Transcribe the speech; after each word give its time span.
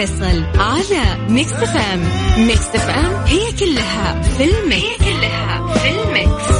الفيصل 0.00 0.44
على 0.58 1.28
Mix 1.28 1.52
FM 1.52 2.00
Mix 2.38 2.66
FM 2.76 3.24
هي 3.26 3.52
كلها 3.52 4.22
في 4.22 4.44
ال 4.44 4.52
mix. 4.52 4.84
هي 4.84 4.96
كلها 4.98 5.74
في 5.74 5.90
ال 5.90 6.04
mix. 6.04 6.59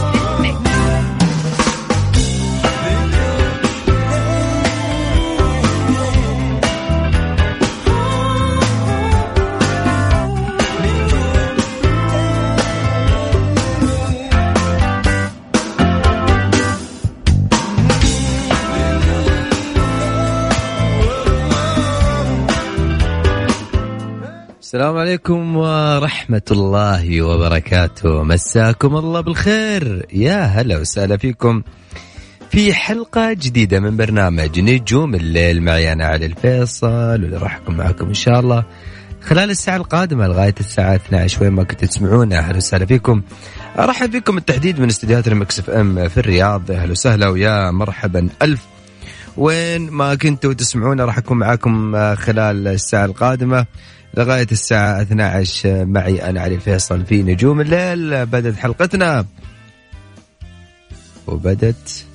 السلام 24.70 24.96
عليكم 24.96 25.56
ورحمة 25.56 26.42
الله 26.50 27.22
وبركاته. 27.22 28.22
مساكم 28.22 28.96
الله 28.96 29.20
بالخير. 29.20 30.06
يا 30.12 30.42
هلا 30.42 30.78
وسهلا 30.78 31.16
فيكم 31.16 31.62
في 32.50 32.74
حلقة 32.74 33.32
جديدة 33.32 33.80
من 33.80 33.96
برنامج 33.96 34.60
نجوم 34.60 35.14
الليل. 35.14 35.62
معي 35.62 35.92
أنا 35.92 36.06
علي 36.06 36.26
الفيصل 36.26 36.86
واللي 36.86 37.36
راح 37.36 37.56
أكون 37.56 37.76
معكم 37.76 38.06
إن 38.06 38.14
شاء 38.14 38.40
الله 38.40 38.64
خلال 39.22 39.50
الساعة 39.50 39.76
القادمة 39.76 40.26
لغاية 40.26 40.54
الساعة 40.60 40.94
12 40.94 41.42
وين 41.42 41.52
ما 41.52 41.62
كنتوا 41.62 41.88
تسمعونا 41.88 42.38
أهلا 42.38 42.56
وسهلا 42.56 42.86
فيكم. 42.86 43.22
أرحب 43.78 44.10
بكم 44.10 44.34
بالتحديد 44.34 44.80
من 44.80 44.88
استديوهات 44.88 45.28
ال 45.28 45.58
Mix 45.58 45.70
FM 45.70 46.08
في 46.08 46.18
الرياض. 46.18 46.70
أهلا 46.70 46.90
وسهلا 46.90 47.28
ويا 47.28 47.70
مرحبا. 47.70 48.28
ألف. 48.42 48.66
وين 49.36 49.90
ما 49.90 50.14
كنتوا 50.14 50.52
تسمعونا 50.52 51.04
راح 51.04 51.18
أكون 51.18 51.38
معكم 51.38 51.96
خلال 52.14 52.68
الساعة 52.68 53.04
القادمة. 53.04 53.66
لغاية 54.14 54.46
الساعة 54.52 55.02
12 55.02 55.84
معي 55.84 56.22
أنا 56.30 56.40
علي 56.40 56.60
فيصل 56.60 57.06
في 57.06 57.22
نجوم 57.22 57.60
الليل. 57.60 58.26
بدت 58.26 58.56
حلقتنا. 58.56 59.24
وبدت 61.26 62.06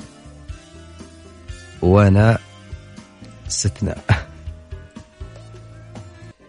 وأنا 1.81 2.37
ستنا. 3.47 3.95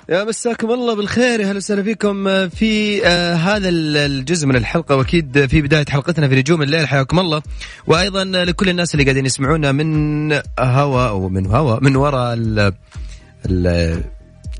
يا 0.08 0.24
مساكم 0.24 0.70
الله 0.70 0.94
بالخير. 0.94 1.41
يا 1.41 1.47
هلا 1.47 1.56
وسهلا 1.56 1.83
فيكم. 1.83 2.48
في 2.48 3.06
آه 3.06 3.34
هذا 3.34 3.69
الجزء 3.69 4.47
من 4.47 4.56
الحلقة. 4.56 4.97
وأكيد 4.97 5.47
في 5.47 5.62
بداية 5.62 5.86
حلقتنا 5.89 6.28
في 6.28 6.34
نجوم 6.36 6.62
الليل. 6.62 6.89
حياكم 6.89 7.20
الله. 7.20 7.42
وأيضا 7.86 8.24
لكل 8.24 8.69
الناس 8.69 8.94
اللي 8.94 9.05
قاعدين 9.05 9.27
يسمعونا 9.27 9.73
من 9.73 10.33
هوا 10.61 11.11
ومن 11.11 11.46
هوا 11.46 11.78
من 11.80 11.96
وراء 11.96 12.34
ال 12.34 12.73
ال 13.46 14.15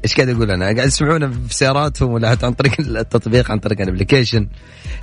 إيش 0.07 0.15
قاعد 0.15 0.29
أقول 0.29 0.51
أنا؟ 0.51 0.65
قاعد 0.65 0.89
يسمعونا 0.89 1.31
في 1.31 1.55
سياراتهم 1.55 2.11
ولا 2.11 2.29
عن 2.29 2.53
طريق 2.53 2.81
التطبيق 2.81 3.51
عن 3.51 3.59
طريق 3.59 3.81
ال 3.81 3.86
application. 3.86 4.49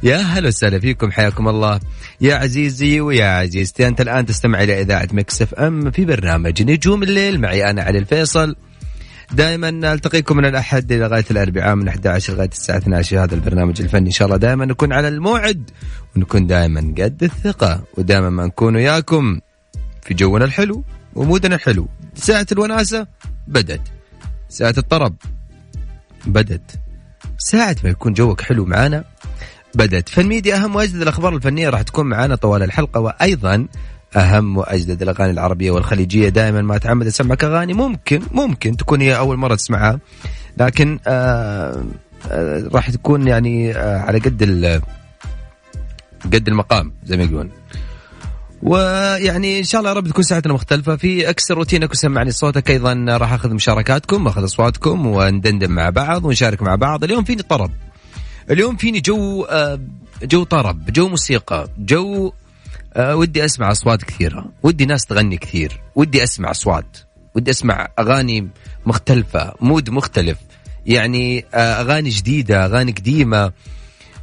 يا 0.03 0.17
هلا 0.17 0.47
وسهلا 0.47 0.79
فيكم 0.79 1.11
حياكم 1.11 1.47
الله. 1.47 1.79
يا 2.21 2.35
عزيزي 2.35 3.01
ويا 3.01 3.25
عزيزتي 3.25 3.87
أنت 3.87 4.01
الآن 4.01 4.25
تستمع 4.25 4.63
إلى 4.63 4.81
إذاعة 4.81 5.07
Mix 5.13 5.41
FM 5.41 5.91
في 5.91 6.05
برنامج 6.05 6.63
نجوم 6.63 7.03
الليل 7.03 7.41
معي 7.41 7.69
أنا 7.69 7.81
علي 7.83 7.97
الفيصل. 7.97 8.55
دائما 9.31 9.69
التقيكم 9.93 10.37
من 10.37 10.45
الأحد 10.45 10.93
لغايه 10.93 11.25
الأربعاء 11.31 11.75
من 11.75 11.87
11 11.87 12.33
لغاية 12.33 12.49
الساعة 12.49 12.77
12 12.77 13.23
هذا 13.23 13.35
البرنامج 13.35 13.81
الفني 13.81 14.07
إن 14.07 14.11
شاء 14.11 14.25
الله 14.25 14.37
دائما 14.37 14.65
نكون 14.65 14.93
على 14.93 15.07
الموعد 15.07 15.69
ونكون 16.15 16.47
دائما 16.47 16.93
قد 16.97 17.23
الثقة 17.23 17.83
ودائما 17.97 18.29
ما 18.29 18.45
نكون 18.45 18.75
وياكم 18.75 19.39
في 20.01 20.13
جونا 20.13 20.45
الحلو 20.45 20.83
ومودنا 21.15 21.55
الحلو. 21.55 21.87
ساعة 22.15 22.47
الوناسة 22.51 23.07
بدت. 23.47 23.81
ساعة 24.53 24.73
الطرب. 24.77 25.15
بدت 26.25 26.79
ساعة 27.37 27.75
ما 27.83 27.89
يكون 27.89 28.13
جوك 28.13 28.41
حلو 28.41 28.65
معانا 28.65 29.03
بدت 29.75 30.09
فالميديا 30.09 30.55
أهم 30.55 30.75
وأجدد 30.75 31.01
الأخبار 31.01 31.35
الفنية 31.35 31.69
راح 31.69 31.81
تكون 31.81 32.05
معانا 32.05 32.35
طوال 32.35 32.63
الحلقة 32.63 32.99
وأيضا 32.99 33.67
أهم 34.15 34.57
وأجدد 34.57 35.01
الأغاني 35.01 35.31
العربية 35.31 35.71
والخليجية. 35.71 36.29
دائما 36.29 36.61
ما 36.61 36.75
أتعمد 36.75 37.07
أسمعك 37.07 37.43
أغاني 37.43 37.73
ممكن 37.73 38.21
ممكن 38.31 38.77
تكون 38.77 39.01
هي 39.01 39.17
أول 39.17 39.37
مرة 39.37 39.55
تسمعها 39.55 39.99
لكن 40.57 40.99
آه 41.07 41.83
آه 42.31 42.69
راح 42.73 42.89
تكون 42.89 43.27
يعني 43.27 43.77
آه 43.77 43.99
على 43.99 44.19
قد 44.19 44.43
قد 46.25 46.47
المقام 46.47 46.93
زي 47.03 47.17
ما 47.17 47.23
يقولون. 47.23 47.49
ويعني 48.63 49.59
إن 49.59 49.63
شاء 49.63 49.79
الله 49.79 49.91
يا 49.91 49.95
رب 49.95 50.07
تكون 50.07 50.23
ساعتنا 50.23 50.53
مختلفة. 50.53 50.95
في 50.95 51.29
أكسر 51.29 51.55
روتينك 51.55 51.91
وسمعني 51.91 52.31
صوتك 52.31 52.69
أيضا 52.69 53.05
راح 53.09 53.33
أخذ 53.33 53.53
مشاركاتكم 53.53 54.25
وأخذ 54.25 54.43
أصواتكم 54.43 55.05
وندندن 55.05 55.71
مع 55.71 55.89
بعض 55.89 56.25
ونشارك 56.25 56.61
مع 56.61 56.75
بعض. 56.75 57.03
اليوم 57.03 57.23
فيني 57.23 57.41
طرب. 57.41 57.71
اليوم 58.51 58.75
فيني 58.75 58.99
جو 58.99 59.47
جو 60.23 60.43
طرب 60.43 60.91
جو 60.91 61.07
موسيقى 61.07 61.69
جو 61.77 62.33
ودي 62.99 63.45
أسمع 63.45 63.71
أصوات 63.71 64.03
كثيرة 64.03 64.45
ودي 64.63 64.85
ناس 64.85 65.05
تغني 65.05 65.37
كثير 65.37 65.81
ودي 65.95 66.23
أسمع 66.23 66.51
أصوات 66.51 66.97
ودي 67.35 67.51
أسمع 67.51 67.87
أغاني 67.99 68.49
مختلفة 68.85 69.53
mood 69.61 69.89
مختلف. 69.89 70.37
يعني 70.85 71.45
أغاني 71.53 72.09
جديدة 72.09 72.65
أغاني 72.65 72.91
قديمة. 72.91 73.51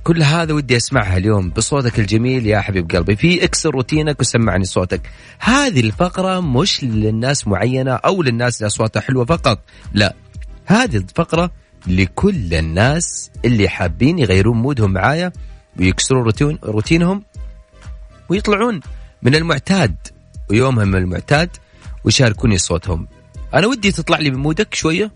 كل 0.04 0.22
هذا 0.22 0.52
ودي 0.52 0.76
أسمعها 0.76 1.16
اليوم 1.16 1.50
بصوتك 1.50 1.98
الجميل 1.98 2.46
يا 2.46 2.60
حبيب 2.60 2.90
قلبي. 2.90 3.16
في 3.16 3.44
اكسر 3.44 3.70
روتينك 3.70 4.20
وسمعني 4.20 4.64
صوتك. 4.64 5.00
هذه 5.38 5.80
الفقرة 5.80 6.40
مش 6.40 6.84
للناس 6.84 7.48
معينة 7.48 7.92
أو 7.92 8.22
للناس 8.22 8.56
اللي 8.56 8.66
أصواتها 8.66 9.00
حلوة 9.00 9.24
فقط. 9.24 9.58
لا 9.92 10.14
هذه 10.66 10.96
الفقرة 10.96 11.50
لكل 11.86 12.54
الناس 12.54 13.30
اللي 13.44 13.68
حابين 13.68 14.18
يغيرون 14.18 14.56
mood 14.56 14.80
هم 14.80 14.92
معايا 14.92 15.32
ويكسرون 15.78 16.22
روتين 16.22 16.58
روتينهم 16.64 17.22
ويطلعون 18.28 18.80
من 19.22 19.34
المعتاد. 19.34 19.96
ويومهم 20.50 20.88
من 20.88 20.98
المعتاد 20.98 21.50
ويشاركوني 22.04 22.58
صوتهم. 22.58 23.08
أنا 23.54 23.66
ودي 23.66 23.92
تطلع 23.92 24.18
لي 24.18 24.30
من 24.30 24.38
mood 24.38 24.67
ك 24.67 24.74
شوية 24.74 25.12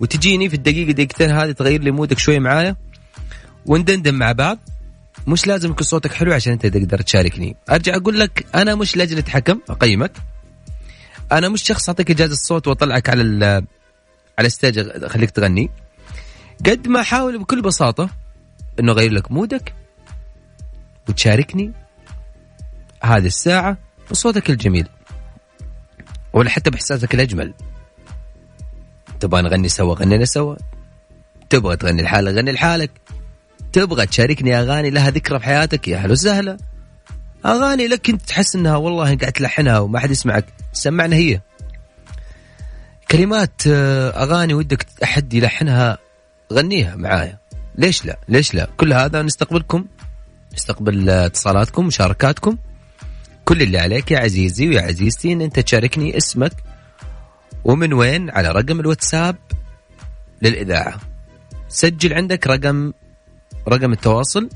وتجيني 0.00 0.48
في 0.48 0.54
الدقيقة 0.54 0.92
دقيقتين 0.92 1.30
هذه 1.30 1.52
تغير 1.52 1.80
لي 1.82 1.90
mood 1.90 2.12
ك 2.12 2.18
شوية 2.18 2.38
معايا. 2.38 2.76
وندندن 3.66 4.14
مع 4.14 4.32
بعض. 4.32 4.58
مش 5.26 5.46
لازم 5.46 5.70
يكون 5.70 5.86
صوتك 5.86 6.12
حلو 6.12 6.32
عشان 6.32 6.52
أنت 6.52 6.66
تقدر 6.66 7.00
تشاركني. 7.00 7.56
أرجع 7.70 7.96
أقول 7.96 8.20
لك 8.20 8.46
أنا 8.54 8.74
مش 8.74 8.96
لجنة 8.96 9.24
حكم 9.28 9.60
أقيمك. 9.70 10.12
أنا 11.32 11.48
مش 11.48 11.62
شخص 11.62 11.88
أعطيك 11.88 12.10
إجازة 12.10 12.32
الصوت 12.32 12.68
وأطلعك 12.68 13.10
على 13.10 13.22
على 14.38 14.46
ال 14.46 14.51
stage 14.51 14.78
اخليك 14.78 15.30
تغني. 15.30 15.70
قد 16.66 16.88
ما 16.88 17.00
احاول 17.00 17.38
بكل 17.38 17.62
بساطة 17.62 18.10
إنه 18.80 18.92
أغير 18.92 19.12
لك 19.12 19.32
مودك 19.32 19.74
وتشاركني 21.08 21.72
هذه 23.02 23.26
الساعة 23.26 23.78
بصوتك 24.10 24.50
الجميل. 24.50 24.88
ولا 26.32 26.50
حتى 26.50 26.70
بإحساسك 26.70 27.14
الأجمل. 27.14 27.54
تبغى 29.20 29.42
نغني 29.42 29.68
سوا 29.68 29.94
غنينا 29.94 30.24
سوا. 30.24 30.56
تبغى 31.50 31.76
تغني 31.76 32.02
لحالك 32.02 32.34
غني 32.34 32.52
لحالك. 32.52 32.90
تبغى 33.72 34.06
تشاركني 34.06 34.58
أغاني 34.60 34.90
لها 34.90 35.10
ذكرى 35.10 35.38
في 35.38 35.44
حياتك؟ 35.44 35.88
يا 35.88 35.96
أهلا 35.96 36.12
وسهلا 36.12 36.56
أغاني 37.46 37.86
لك 37.88 38.10
انت 38.10 38.22
تحس 38.22 38.56
إنها 38.56 38.76
والله 38.76 39.04
قاعد 39.04 39.32
تلحنها 39.32 39.78
وما 39.78 39.98
حد 39.98 40.10
يسمعك. 40.10 40.44
سمعنا 40.72 41.16
هي. 41.16 41.40
كلمات 43.10 43.62
أغاني 43.66 44.54
ودك 44.54 44.86
أحد 45.02 45.34
يلحنها 45.34 45.98
غنيها 46.52 46.96
معايا. 46.96 47.38
ليش 47.74 48.04
لا؟ 48.04 48.18
ليش 48.28 48.54
لا؟ 48.54 48.68
كل 48.76 48.92
هذا 48.92 49.22
نستقبلكم 49.22 49.84
نستقبل 50.54 51.10
اتصالاتكم 51.10 51.86
مشاركاتكم. 51.86 52.56
كل 53.44 53.62
اللي 53.62 53.78
عليك 53.78 54.10
يا 54.10 54.18
عزيزي 54.18 54.68
ويا 54.68 54.82
عزيزتي 54.82 55.32
إن 55.32 55.40
أنت 55.40 55.60
تشاركني 55.60 56.16
اسمك 56.16 56.52
ومن 57.64 57.92
وين؟ 57.92 58.30
على 58.30 58.48
رقم 58.48 58.80
الواتساب 58.80 59.36
للإذاعة. 60.42 61.00
سجل 61.68 62.14
عندك 62.14 62.46
رقم 62.46 62.92
رقم 63.68 63.92
التواصل 63.92 64.48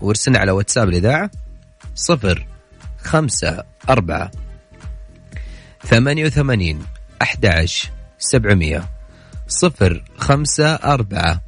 وارسلنا 0.00 0.38
على 0.38 0.52
واتساب 0.52 0.88
الإذاعة 0.88 1.30
صفر 1.94 2.46
خمسة 2.98 3.64
أربعة 3.90 4.30
ثمانية 5.84 6.26
وثمانين 6.26 6.82
أحد 7.22 7.66
سبعمية 8.18 8.84
صفر 9.48 10.04
خمسة 10.16 10.74
أربعة 10.74 11.42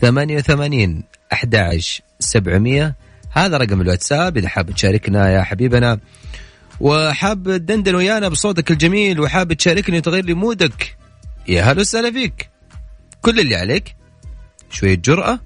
88 0.00 1.02
11 1.32 2.02
700 2.20 2.94
هذا 3.30 3.56
رقم 3.56 3.80
الواتساب 3.80 4.36
إذا 4.36 4.48
حاب 4.48 4.70
تشاركنا 4.70 5.30
يا 5.30 5.42
حبيبنا. 5.42 5.98
وحاب 6.80 7.56
تدندن 7.56 7.94
ويانا 7.94 8.28
بصوتك 8.28 8.70
الجميل 8.70 9.20
وحاب 9.20 9.52
تشاركني 9.52 9.98
وتغير 9.98 10.24
لي 10.24 10.34
مودك 10.34 10.96
يا 11.48 11.62
هلا 11.62 11.80
وسهلا 11.80 12.10
فيك. 12.10 12.50
كل 13.22 13.40
اللي 13.40 13.56
عليك 13.56 13.96
شوية 14.70 14.94
جرأة 14.94 15.40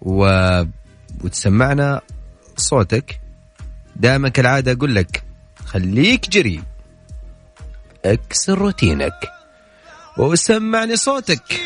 و... 0.00 0.24
وتسمعنا 1.24 2.00
صوتك. 2.56 3.20
دائما 3.96 4.28
كالعادة 4.28 4.72
أقول 4.72 4.94
لك 4.94 5.24
خليك 5.64 6.28
جريء. 6.28 6.62
اكسر 8.04 8.58
روتينك. 8.58 9.14
وسمعني 10.18 10.96
صوتك. 10.96 11.60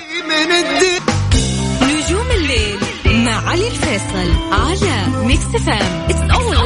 نجوم 1.83 2.31
الليل 2.31 2.79
مع 3.25 3.51
علي 3.51 3.69
الفيصل 3.69 4.53
على 4.53 5.27
Mix 5.27 5.63
FM 5.67 6.11
It's 6.11 6.35
all 6.35 6.57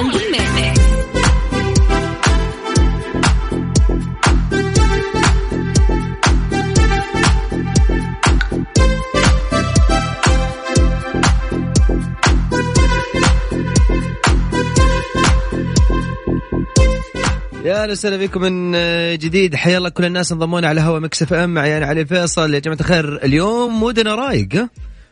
أهلا 17.86 17.92
وسهلا 17.92 18.16
بكم 18.16 18.40
من 18.40 18.72
جديد. 19.18 19.54
حيا 19.54 19.78
الله 19.78 19.88
كل 19.88 20.04
الناس 20.04 20.32
انضمونا 20.32 20.68
على 20.68 20.80
هوا 20.80 20.98
مكسف 20.98 21.32
ام. 21.32 21.54
معي 21.54 21.78
أنا 21.78 21.86
علي 21.86 22.06
فيصل. 22.06 22.54
يا 22.54 22.58
جماعة 22.58 22.78
الخير 22.80 23.24
اليوم 23.24 23.80
مودنا 23.80 24.14
رايق؟ 24.14 24.68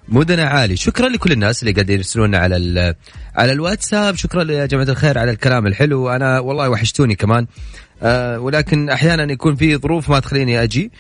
مودنا 0.09 0.45
عالي. 0.45 0.77
شكرا 0.77 1.09
لكل 1.09 1.33
الناس 1.33 1.63
اللي 1.63 1.73
قاعدين 1.73 1.97
يرسلونا 1.97 2.39
على 2.39 2.95
على 3.35 3.53
الواتساب. 3.53 4.15
شكرا 4.17 4.53
يا 4.53 4.67
جماعة 4.67 4.85
الخير 4.89 5.19
على 5.19 5.31
الكلام 5.31 5.67
الحلو. 5.67 6.09
أنا 6.09 6.39
والله 6.39 6.71
وحشتوني 6.71 7.15
كمان. 7.15 7.47
آه 8.03 8.41
ولكن 8.41 8.91
أحيانا 8.91 9.33
يكون 9.33 9.55
في 9.55 9.77
ظروف 9.77 10.11
ما 10.11 10.21
تخليني 10.21 10.63
أجي. 10.63 10.91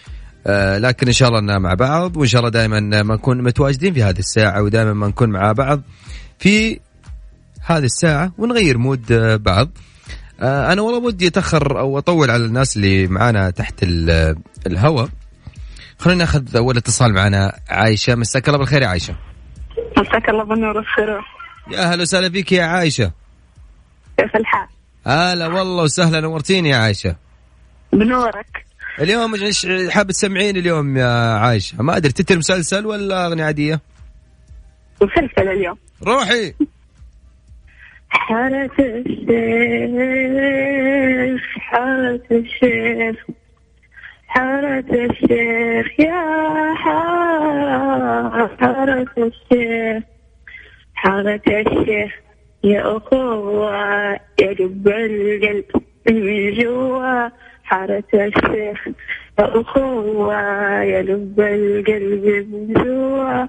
آه 0.47 0.79
لكن 0.79 1.06
إن 1.06 1.12
شاء 1.12 1.29
الله 1.29 1.41
اننا 1.41 1.59
مع 1.59 1.75
بعض. 1.75 2.17
وإن 2.17 2.26
شاء 2.26 2.41
الله 2.41 2.50
دائما 2.50 2.81
ما 2.81 3.15
نكون 3.15 3.43
متواجدين 3.43 3.94
في 3.94 4.03
هذه 4.03 4.19
الساعة 4.19 4.62
ودائما 4.62 4.93
ما 4.93 5.09
نكون 5.09 5.31
مع 5.31 5.53
بعض 5.53 5.82
في 6.38 6.81
هذه 7.67 7.85
الساعة 7.85 8.32
ونغير 8.38 8.79
مود 8.79 9.12
آه، 9.12 9.37
بعض. 9.37 9.67
آه، 9.67 9.94
أنا 10.42 10.82
والله 10.82 10.98
ودي 10.98 11.26
أتأخر 11.26 11.78
أو 11.81 11.98
أطول 11.98 12.31
على 12.31 12.44
الناس 12.44 12.76
اللي 12.76 13.06
معانا 13.06 13.50
تحت 13.50 13.82
ال- 13.82 14.36
الهواء. 14.66 15.08
خلينا 15.98 16.19
ناخذ 16.19 16.56
أول 16.56 16.76
اتصال 16.76 17.12
معنا 17.12 17.58
عايشة. 17.69 18.14
مساك 18.14 18.48
الله 18.48 18.58
بالخير 18.58 18.82
يا 18.82 18.86
عايشة. 18.86 19.16
مساك 19.98 20.28
الله 20.28 20.44
بالنور 20.44 20.76
والسرور 20.76 21.25
يا 21.70 21.92
أهلا 21.92 22.02
وسهلا 22.02 22.31
فيك 22.31 22.52
يا 22.52 22.64
عايشة. 22.64 23.12
كيف 24.19 24.36
الحال؟ 24.36 24.69
هلا 25.06 25.46
والله 25.46 25.82
وسهلا 25.82 26.20
نورتيني 26.20 26.69
يا 26.69 26.76
عايشة. 26.76 27.16
بنورك. 27.92 28.64
اليوم 29.00 29.34
إيش 29.34 29.66
حاب 29.90 30.10
تسمعين 30.12 30.56
اليوم 30.56 30.96
يا 30.96 31.37
عايشة؟ 31.37 31.82
ما 31.82 31.96
أدري 31.96 32.12
تتر 32.12 32.38
مسلسل 32.38 32.87
ولا 32.87 33.26
أغنية 33.26 33.44
عادية؟ 33.44 33.80
مسلسل 35.02 35.48
اليوم. 35.48 35.76
روحي. 36.02 36.54
حارة 38.14 38.70
الشيخ 39.76 40.20
حارة 41.58 42.20
الشيخ 42.31 43.16
حارة 44.26 44.84
الشيخ 44.93 46.00
يا 46.00 46.75
حارة 48.61 49.06
الشيخ 49.19 50.02
حارة 50.94 51.40
الشيخ 51.49 52.12
يا 52.64 52.96
أخوة 52.96 54.12
يا 54.40 54.52
لب 54.61 54.88
القلب 54.88 55.64
من 56.11 56.55
جوا 56.55 57.28
حارة 57.64 58.05
الشيخ 58.14 58.88
يا 59.38 59.61
أخوة 59.61 60.43
يا 60.82 61.02
لب 61.02 61.40
القلب 61.40 62.25
من 62.52 62.72
جوا 62.75 63.46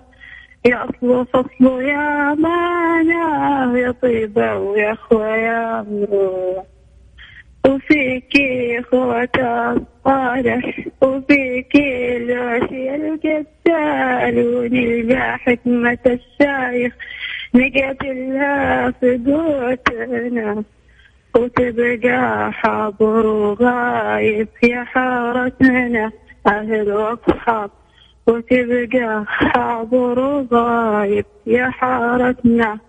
يا 0.66 0.84
أصل 0.86 1.26
فصل 1.34 1.82
يا 1.82 2.34
مانا 2.34 3.74
يا 3.80 3.92
طيبة 3.92 4.56
ويا 4.58 4.92
أخوة 4.94 5.36
يا 5.38 5.82
مروة 5.90 6.64
وفيك 7.68 8.32
أخوة 8.80 9.30
الصالح 9.36 10.88
وفيك 11.02 11.76
الوشي 11.76 12.96
القتال 12.96 14.56
ونلقى 14.56 15.38
حكمة 15.38 15.98
الشايخ 16.06 16.94
نقتلها 17.56 18.92
في 18.92 19.20
قوتنا 19.26 20.64
وتبقى 21.36 22.52
حاضر 22.54 23.26
وغايب 23.26 24.48
يا 24.64 24.84
حارتنا 24.84 26.12
أهل 26.48 26.92
وأصحاب 26.94 27.70
وتبقى 28.28 29.24
حاضر 29.28 30.20
وغايب 30.20 31.26
يا 31.48 31.70
حارتنا. 31.70 32.80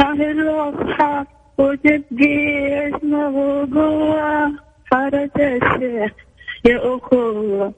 أهل 0.00 0.48
وأصحاب 0.48 1.26
وتبقي 1.58 2.88
اسمه 2.88 3.28
وقوة 3.28 4.52
حارة 4.92 5.30
الشيخ 5.38 6.12
يا 6.64 6.78
أخوة 6.96 7.72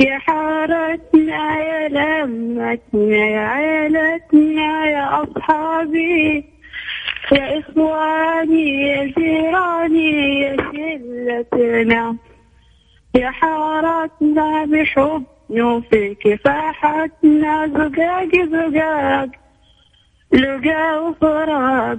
يا 0.00 0.18
حارتنا 0.18 1.58
يا 1.58 1.88
لمتنا 1.88 3.16
يا 3.16 3.40
عيلتنا 3.40 4.86
يا 4.86 5.22
أصحابي 5.22 6.44
يا 7.32 7.58
إخواني 7.58 8.82
يا 8.88 9.04
جيراني 9.18 10.40
يا 10.40 10.56
شلتنا. 10.56 12.16
يا 13.14 13.30
حارتنا 13.30 14.64
بحب 14.64 15.24
وفي 15.50 16.14
كفاحتنا 16.14 17.66
زقاق 17.66 18.28
زقاق 18.52 19.28
لقا 20.32 20.98
وفراق 20.98 21.98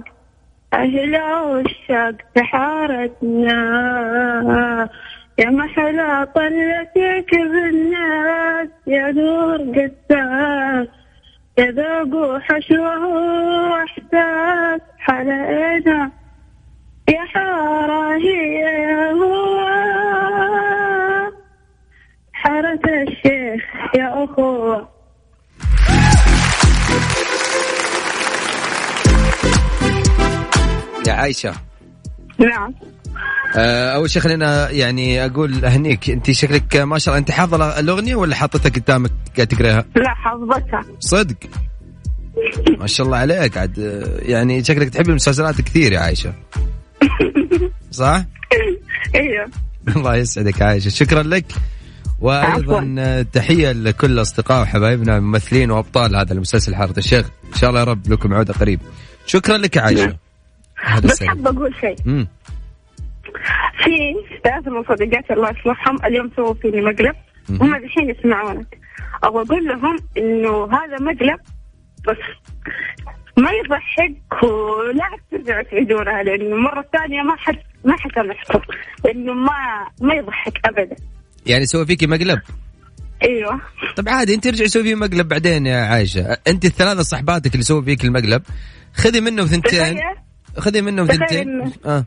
أهل 0.72 1.20
وشاق 1.42 2.14
في 2.34 2.42
حارتنا 2.42 3.58
يا 5.38 5.50
محلى 5.50 6.28
طلتك 6.34 7.30
بالناس 7.34 8.68
يا 8.86 9.10
نور 9.12 9.56
قساس 9.56 10.88
يا 11.58 11.70
ذوق 11.70 12.38
حشوه 12.40 13.06
وإحساس. 13.70 14.80
حلقنا 14.98 16.10
يا 17.08 17.20
حارة 17.24 18.16
عايشة. 31.22 31.52
نعم. 32.38 32.74
آه، 33.56 33.90
أول 33.94 34.10
شيء 34.10 34.22
خلينا 34.22 34.70
يعني 34.70 35.26
أقول 35.26 35.64
اهنيك 35.64 36.10
أنت 36.10 36.30
شكلك 36.30 36.76
ما 36.76 36.98
شاء 36.98 37.14
الله 37.14 37.18
أنت 37.18 37.30
حافظة 37.30 37.80
الأغنية 37.80 38.14
ولا 38.14 38.34
حاطتها 38.34 38.70
قدامك 38.70 39.10
قاعد 39.36 39.46
تقرأها؟ 39.46 39.84
لا 39.96 40.14
حفظتها 40.14 40.84
صدق؟ 41.00 41.36
ما 42.78 42.86
شاء 42.86 43.06
الله 43.06 43.18
عليك 43.18 43.58
عاد 43.58 43.78
يعني 44.22 44.64
شكلك 44.64 44.88
تحب 44.88 45.08
المسلسلات 45.08 45.60
كثير 45.60 45.92
يا 45.92 46.00
عايشة. 46.00 46.34
صح؟ 47.90 48.24
أيوه 49.14 49.46
الله 49.96 50.16
يسعدك 50.16 50.62
عايشة 50.62 50.88
شكرا 50.88 51.22
لك. 51.22 51.44
وأيضا 52.20 53.22
تحية 53.32 53.72
لكل 53.72 54.20
اصدقاء 54.20 54.62
وحبايبنا 54.62 55.16
الممثلين 55.16 55.70
وأبطال 55.70 56.16
هذا 56.16 56.32
المسلسل 56.32 56.74
حارة 56.74 56.98
الشيخ. 56.98 57.26
إن 57.54 57.58
شاء 57.58 57.70
الله 57.70 57.80
يا 57.80 57.84
رب 57.84 58.12
لكم 58.12 58.34
عودة 58.34 58.54
قريب. 58.54 58.80
شكرا 59.26 59.56
لك 59.56 59.76
يا 59.76 59.82
عايشة. 59.82 60.16
بس 61.04 61.22
حابة 61.22 61.50
أقول 61.50 61.74
شيء. 61.80 61.96
في 63.84 64.14
ثلاثة 64.44 64.70
من 64.70 64.84
صديقاتي 64.84 65.32
الله 65.32 65.50
يصلحهم. 65.50 66.04
اليوم 66.04 66.30
سووا 66.36 66.54
فيني 66.54 66.80
مقلب. 66.80 67.14
هم 67.50 67.74
الحين 67.74 68.10
يسمعونك. 68.10 68.78
أبغى 69.24 69.42
أقول 69.42 69.64
لهم 69.64 69.98
إنه 70.18 70.64
هذا 70.64 70.98
مقلب 71.00 71.40
بس 72.08 72.16
ما 73.36 73.50
يضحك 73.50 74.42
ولا 74.42 75.08
ترجعوا 75.30 75.62
تعيدونها 75.62 76.22
لأنه 76.22 76.54
المرة 76.56 76.80
الثانية 76.80 77.22
ما 77.22 77.36
حد 77.36 77.58
ما 77.84 77.96
حسامحكم 77.96 78.60
لأنه 79.04 79.32
ما 79.32 79.86
ما 80.00 80.14
يضحك 80.14 80.60
أبدا. 80.64 80.96
يعني 81.46 81.66
سوى 81.66 81.86
فيكي 81.86 82.06
مقلب؟ 82.06 82.40
أيوه. 83.24 83.60
طب 83.96 84.08
عادي 84.08 84.34
أنت 84.34 84.46
ارجعي 84.46 84.68
سوي 84.68 84.82
فيه 84.82 84.94
مقلب 84.94 85.28
بعدين 85.28 85.66
يا 85.66 85.76
عايشة. 85.76 86.38
أنت 86.48 86.64
الثلاثة 86.64 87.02
صحباتك 87.02 87.52
اللي 87.52 87.64
سووا 87.64 87.82
فيك 87.82 88.04
المقلب 88.04 88.42
خذي 88.94 89.20
منهم 89.20 89.46
ثنتين. 89.46 89.98
خذي 90.58 90.82
منهم 90.82 91.06
تخيل 91.06 91.18
ثنتين 91.18 91.72
آه. 91.86 92.04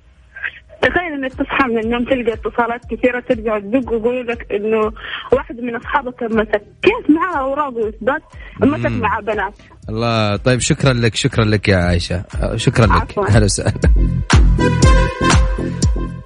تخيل 0.82 1.14
انك 1.14 1.34
تصحى 1.34 1.68
من 1.70 1.80
النوم 1.80 2.06
تلقى 2.06 2.34
اتصالات 2.34 2.82
كثيرة 2.92 3.20
ترجع 3.30 3.60
تدق 3.60 3.92
ويقولوا 3.92 4.24
لك 4.24 4.52
إنه 4.52 4.92
واحد 5.32 5.56
من 5.60 5.76
أصحابك 5.76 6.24
مسك. 6.24 6.62
كيف 6.84 7.10
معاه 7.10 7.40
أوراق 7.40 7.74
وإثبات؟ 7.74 8.22
مسك. 8.62 8.86
مع 8.92 9.20
بنات. 9.20 9.54
الله. 9.90 10.36
طيب 10.36 10.60
شكرا 10.60 10.94
لك 10.94 11.16
شكرا 11.16 11.46
لك 11.46 11.68
يا 11.70 11.78
عائشة. 11.78 12.24
شكرا 12.56 12.86
لك. 12.86 13.20
أهلا 13.30 13.46
وسهلا. 13.46 13.74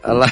الله. 0.09 0.29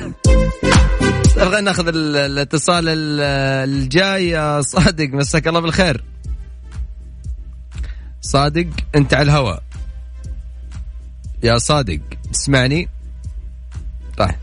نبغى 1.38 1.62
ناخذ 1.62 1.88
ال- 1.88 2.15
الاتصال 2.17 2.89
ال- 2.89 3.22
الجاي. 3.70 4.27
يا 4.29 4.62
صادق 4.62 5.10
مساك 5.13 5.48
الله 5.48 5.60
بالخير. 5.60 6.03
صادق 8.22 8.67
أنت 8.96 9.13
على 9.13 9.24
الهواء. 9.24 9.63
يا 11.44 11.58
صادق 11.58 12.00
تسمعني 12.34 12.89
طيب. 14.17 14.36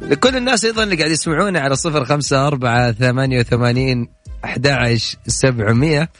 لكل 0.00 0.36
الناس 0.36 0.64
أيضا 0.64 0.82
اللي 0.82 0.96
قاعد 0.96 1.10
يسمعونا 1.10 1.60
على 1.60 1.76
صفر 1.76 2.04
خمسة 2.04 2.46
أربعة 2.46 2.92
ثمانية 2.92 3.40
وثمانين 3.40 4.08
أحد 4.44 4.98
سبعمية. 5.26 6.10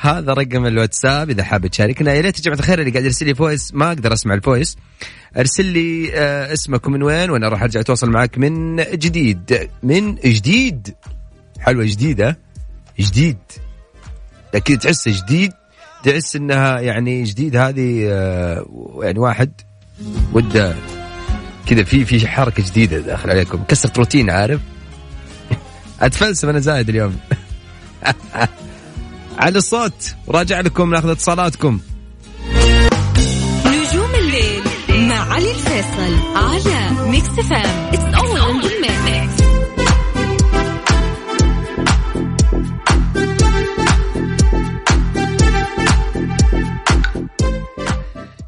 هذا 0.00 0.32
رقم 0.32 0.66
الواتساب 0.66 1.30
إذا 1.30 1.44
حاب 1.44 1.66
تشاركنا. 1.66 2.12
يا 2.12 2.20
ريت 2.20 2.38
يا 2.38 2.42
جماعة 2.42 2.58
الخير 2.58 2.78
اللي 2.78 2.90
قاعد 2.90 3.04
يرسل 3.04 3.26
لي 3.26 3.34
voice. 3.34 3.74
ما 3.74 3.88
أقدر 3.88 4.12
أسمع 4.12 4.34
ال 4.34 4.40
voice. 4.40 4.76
ارسل 5.36 5.64
لي 5.64 6.10
آه، 6.14 6.52
اسمك 6.52 6.86
ومن 6.86 7.02
وين 7.02 7.30
وأنا 7.30 7.48
راح 7.48 7.62
أرجع 7.62 7.80
أتواصل 7.80 8.10
معك 8.10 8.38
من 8.38 8.76
جديد. 8.76 9.70
من 9.82 10.14
جديد. 10.14 10.94
حلوة 11.60 11.84
جديدة. 11.84 12.38
جديد. 13.00 13.38
أكيد 14.54 14.78
تحس 14.78 15.08
جديد 15.08 15.52
تحس 16.04 16.36
إنها 16.36 16.80
يعني 16.80 17.22
جديد 17.22 17.56
هذه 17.56 18.06
آه، 18.08 18.66
يعني 19.02 19.18
واحد 19.18 19.50
وده 20.32 20.74
كذا 21.66 21.84
في 21.84 22.04
في 22.04 22.28
حركة 22.28 22.62
جديدة 22.62 22.98
داخل 22.98 23.30
عليكم. 23.30 23.62
كسرت 23.68 23.98
روتين 23.98 24.30
عارف؟ 24.30 24.60
أتفلسف 26.00 26.48
أنا 26.48 26.58
زايد 26.58 26.88
اليوم. 26.88 27.16
على 29.38 29.58
الصوت 29.58 30.14
راجع 30.28 30.60
لكم 30.60 30.90
ناخذ 30.90 31.08
اتصالاتكم. 31.08 31.80
نجوم 33.66 34.14
الليل 34.14 34.62
مع 35.08 35.34
علي 35.34 35.50
الفيصل 35.50 36.36
على 36.36 37.10
Mix 37.10 37.28
FM 37.28 37.90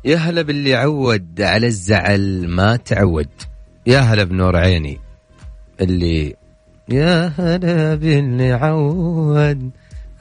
يا 0.08 0.16
هلا 0.16 0.42
باللي 0.42 0.74
عود 0.74 1.42
على 1.42 1.66
الزعل 1.66 2.48
ما 2.48 2.76
تعود. 2.76 3.28
يا 3.86 4.00
هلا 4.00 4.24
بنور 4.24 4.56
عيني. 4.56 5.00
اللي 5.80 6.36
يا 6.88 7.32
هلا 7.38 7.94
باللي 7.94 8.52
عود 8.52 9.70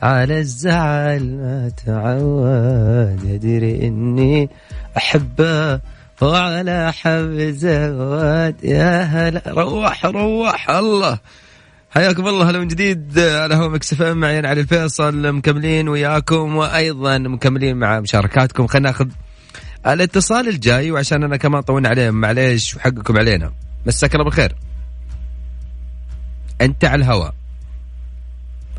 على 0.02 0.40
الزعل 0.40 1.24
ما 1.24 1.72
تعود. 1.86 3.24
يدري 3.24 3.88
إني 3.88 4.50
احبه 4.98 5.80
وعلى 6.22 6.94
حب 6.94 7.38
زود 7.40 8.64
يا 8.64 9.04
هلا 9.04 9.44
روح 9.48 10.06
روح 10.06 10.70
الله. 10.70 11.20
حياكم 11.90 12.28
الله 12.28 12.50
هلا 12.50 12.60
من 12.60 12.68
جديد 12.68 13.20
على 13.20 13.56
هوا 13.56 13.70
Mix 13.70 13.94
FM 13.94 14.18
معي 14.18 14.38
علي 14.48 14.62
الفيصل 14.62 15.32
مكملين 15.32 15.90
وياكم 15.90 16.56
وأيضا 16.56 17.18
مكملين 17.18 17.78
مع 17.78 18.00
مشاركاتكم. 18.00 18.68
خلينا 18.68 18.90
ناخذ 18.90 19.08
الاتصال 19.88 20.48
الجاي 20.48 20.92
وعشان 20.92 21.24
أنا 21.24 21.38
كمان 21.38 21.62
طولنا 21.62 21.90
عليه 21.90 22.12
معليش 22.12 22.76
وحقكم 22.76 23.18
علينا. 23.18 23.52
مساك 23.86 24.14
الله 24.14 24.26
بالخير. 24.26 24.56
أنت 26.62 26.86
على 26.86 26.96
الهواء. 26.96 27.34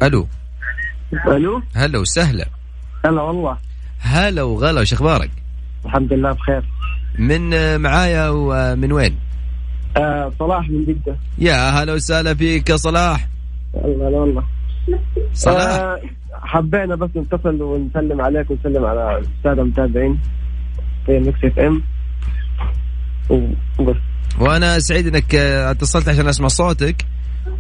ألو. 0.03 0.29
ألو. 1.29 1.63
هلا 1.75 1.99
وسهلا. 1.99 2.47
هلا 3.05 3.23
والله. 3.23 3.59
هلا 4.01 4.43
وغلا 4.43 4.81
وش 4.81 4.93
أخبارك؟ 4.93 5.31
الحمد 5.85 6.13
لله 6.13 6.33
بخير. 6.33 6.65
من 7.19 7.77
معايا 7.81 8.29
ومن 8.29 8.93
وين؟ 8.93 9.19
آه 9.97 10.33
صلاح 10.39 10.71
من 10.71 10.85
جدة. 10.85 11.17
يا 11.39 11.71
هلا 11.71 11.93
وسهلا 11.93 12.35
فيك 12.35 12.71
يا 12.71 12.77
صلاح. 12.77 13.29
هلا 13.75 14.09
هلا 14.09 14.19
والله 14.19 14.45
صلاح. 15.33 15.71
آه 15.71 16.01
حبينا 16.33 16.95
بس 16.95 17.11
نتصل 17.17 17.63
ونسلم 17.63 18.21
عليك 18.21 18.51
ونسلم 18.51 18.85
على 18.85 19.19
السادة 19.19 19.63
المتابعين. 19.63 20.19
Mix 21.11 21.45
FM 21.45 21.83
وبس. 23.79 23.97
وأنا 24.41 24.79
سعيد 24.79 25.07
إنك 25.07 25.35
آه، 25.35 25.71
اتصلت 25.71 26.09
عشان 26.09 26.29
أسمع 26.29 26.49
صوتك. 26.49 27.05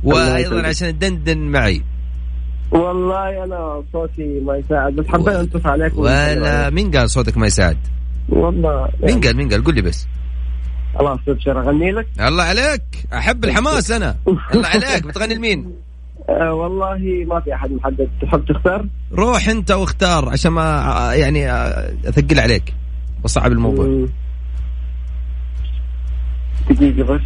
الله 0.04 0.32
وأيضا. 0.32 0.66
عشان 0.68 0.98
تدندن 0.98 1.38
معي. 1.38 1.82
والله 2.70 3.44
أنا 3.44 3.82
صوتي 3.92 4.40
ما 4.40 4.56
يساعد 4.56 4.92
بس 4.92 5.06
حبينا 5.06 5.42
نتصل 5.42 5.68
عليك 5.68 5.98
ولا. 5.98 6.70
مين 6.70 6.90
قال 6.90 7.10
صوتك 7.10 7.36
ما 7.36 7.46
يساعد؟ 7.46 7.78
والله 8.28 8.88
مين 9.02 9.20
قال؟ 9.20 9.36
مين 9.36 9.48
قال؟ 9.48 9.64
قول 9.64 9.74
لي 9.74 9.82
بس. 9.82 10.06
خلاص 10.98 11.18
ابشر 11.28 11.60
أغني 11.60 11.92
لك؟ 11.92 12.06
الله 12.20 12.42
عليك. 12.42 12.82
أحب 13.14 13.44
الحماس 13.44 13.90
أنا. 13.90 14.16
الله 14.54 14.66
عليك. 14.68 15.06
بتغني 15.06 15.34
لمين؟ 15.34 15.70
آه 16.28 16.52
والله 16.54 17.24
ما 17.26 17.40
في 17.40 17.54
أحد 17.54 17.70
محدد. 17.72 18.08
تحب 18.22 18.44
تختار؟ 18.44 18.86
روح 19.12 19.48
أنت 19.48 19.70
واختار 19.70 20.28
عشان 20.28 20.52
ما 20.52 20.62
آه، 20.92 21.12
يعني 21.12 21.52
أثقل 22.08 22.40
عليك. 22.40 22.74
وصعب 23.24 23.52
الموضوع. 23.52 24.06
دقيقة 26.70 27.02
بس. 27.14 27.20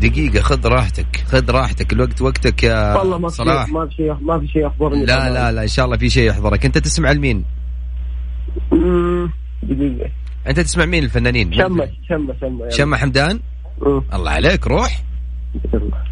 دقيقة 0.00 0.40
خذ 0.40 0.66
راحتك 0.66 1.16
خذ 1.26 1.50
راحتك 1.50 1.92
الوقت 1.92 2.22
وقتك 2.22 2.62
يا 2.62 2.96
والله 2.96 3.18
ما 3.18 3.28
في 3.28 3.34
صلاح. 3.34 3.66
شيء 3.66 3.74
ما 3.74 3.86
في 3.86 3.94
شيء 3.94 4.14
ما 4.20 4.40
في 4.40 4.48
شيء 4.48 4.66
يحضرني 4.66 5.04
لا 5.04 5.30
لا 5.30 5.52
لا 5.52 5.62
إن 5.62 5.68
شاء 5.68 5.84
الله 5.84 5.96
في 5.96 6.10
شيء 6.10 6.28
يحضرك. 6.30 6.64
أنت 6.64 6.78
تسمع 6.78 7.12
لمين. 7.12 7.44
دقيقة. 9.62 10.10
أنت 10.46 10.60
تسمع 10.60 10.84
مين 10.84 11.04
الفنانين؟ 11.04 11.52
شمة 11.52 11.88
شمة 12.08 12.34
شمة. 12.40 12.68
شمة 12.68 12.96
حمدان؟ 12.96 13.40
مم. 13.82 14.02
الله 14.14 14.30
عليك 14.30 14.66
روح. 14.66 15.02
يلا. 15.74 16.04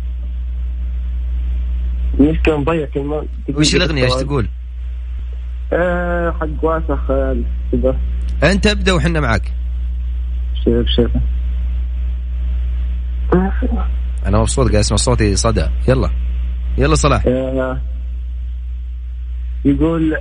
مشكلة 2.21 2.57
مضيع 2.59 2.87
كلمات 2.87 3.25
وش 3.55 3.75
الأغنية؟ 3.75 4.05
إيش 4.05 4.15
تقول؟ 4.15 4.49
آه 5.73 6.31
حق 6.31 6.65
واسع 6.65 6.97
خيال 7.09 7.45
كذا. 7.73 7.97
أنت 8.43 8.67
ابدأ 8.67 8.93
وحنا 8.93 9.21
معك 9.21 9.53
شوف 10.65 10.87
شوف 10.97 11.11
أنا 14.27 14.39
مبسوط 14.39 14.67
قاعد 14.71 14.81
أسمع 14.81 14.97
صوتي 14.97 15.37
صدى. 15.37 15.67
يلا. 15.89 16.11
يلا 16.79 16.95
صلاح. 16.95 17.27
يقول 19.65 20.17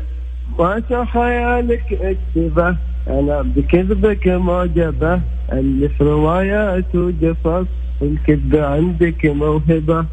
واسع 0.57 1.05
خيالك 1.05 1.83
أكتبه 1.93 2.77
أنا 3.07 3.41
بكذبك 3.41 4.27
معجبة 4.27 5.21
ألف 5.51 6.01
روايات 6.01 6.95
وقصص 6.95 7.67
الكذب 8.01 8.55
عندك 8.55 9.25
موهبة. 9.25 10.05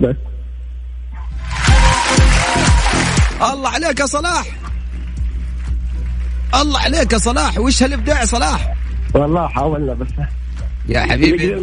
بس. 0.00 0.16
الله 3.52 3.68
عليك 3.68 4.00
يا 4.00 4.06
صلاح. 4.06 4.69
الله 6.54 6.80
عليك 6.80 7.12
يا 7.12 7.18
صلاح 7.18 7.58
وش 7.58 7.82
هالإبداع 7.82 8.20
يا 8.20 8.24
صلاح؟ 8.26 8.74
والله 9.14 9.48
حاولنا 9.48 9.94
بس. 9.94 10.08
يا 10.88 11.00
حبيبي. 11.00 11.56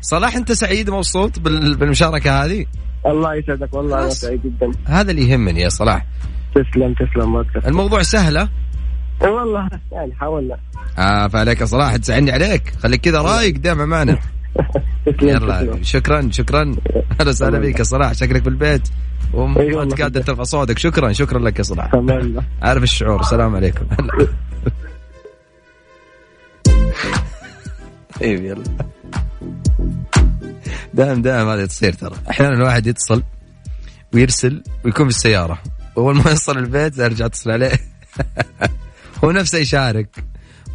صلاح 0.00 0.36
أنت 0.36 0.52
سعيد 0.52 0.88
ومبسوط 0.88 1.38
بال- 1.38 1.76
بالمشاركة 1.76 2.44
هذه؟ 2.44 2.66
الله 3.06 3.34
يسعدك 3.34 3.74
والله 3.74 3.98
أنا. 4.00 4.08
سعيد 4.10 4.40
جدا. 4.44 4.70
هذا 4.84 5.10
اللي 5.10 5.30
يهمني 5.30 5.60
يا 5.60 5.68
صلاح. 5.68 6.06
تسلم 6.54 6.94
تسلم 6.94 7.32
ما 7.32 7.42
تكفى 7.42 7.68
الموضوع 7.68 8.02
سهله 8.02 8.48
والله 9.20 9.68
يعني 9.92 10.14
حاولنا. 10.14 10.56
آه 10.98 11.28
فعليك 11.28 11.60
يا 11.60 11.66
صلاح 11.66 11.96
تسعني 11.96 12.32
عليك. 12.32 12.72
خليك 12.82 13.00
كذا 13.00 13.20
رايق 13.22 13.58
دائما 13.58 13.86
معنا. 13.86 14.18
يلا. 15.22 15.78
شكرا 15.82 16.28
شكرا. 16.32 16.76
أهلا 17.20 17.28
وسهلا 17.30 17.60
فيك 17.60 17.78
يا 17.78 17.84
صلاح 17.84 18.12
شكلك 18.12 18.42
بالبيت 18.42 18.88
وما. 19.34 19.84
تقدر 19.84 20.22
ترفع 20.22 20.42
صوتك 20.42 20.78
شكرا 20.78 21.12
شكرا 21.12 21.38
لك 21.38 21.58
يا 21.58 21.62
صلاح. 21.62 21.94
عارف 22.62 22.82
الشعور. 22.82 23.20
السلام 23.20 23.56
عليكم. 23.56 23.86
طيب 28.20 28.44
يلا. 28.48 28.64
دائم 30.94 31.22
دائم 31.22 31.48
هذه 31.48 31.64
تصير 31.64 31.92
ترى. 31.92 32.16
أحيانا 32.30 32.54
الواحد 32.54 32.86
يتصل 32.86 33.22
ويرسل 34.14 34.62
ويكون 34.84 35.08
في 35.08 35.16
السيارة. 35.16 35.58
وأول 35.96 36.16
ما 36.16 36.30
يوصل 36.30 36.58
البيت 36.58 37.00
ارجع 37.00 37.26
اتصل 37.26 37.50
عليه. 37.50 37.72
هو 39.24 39.30
نفسه 39.30 39.58
يشارك. 39.58 40.24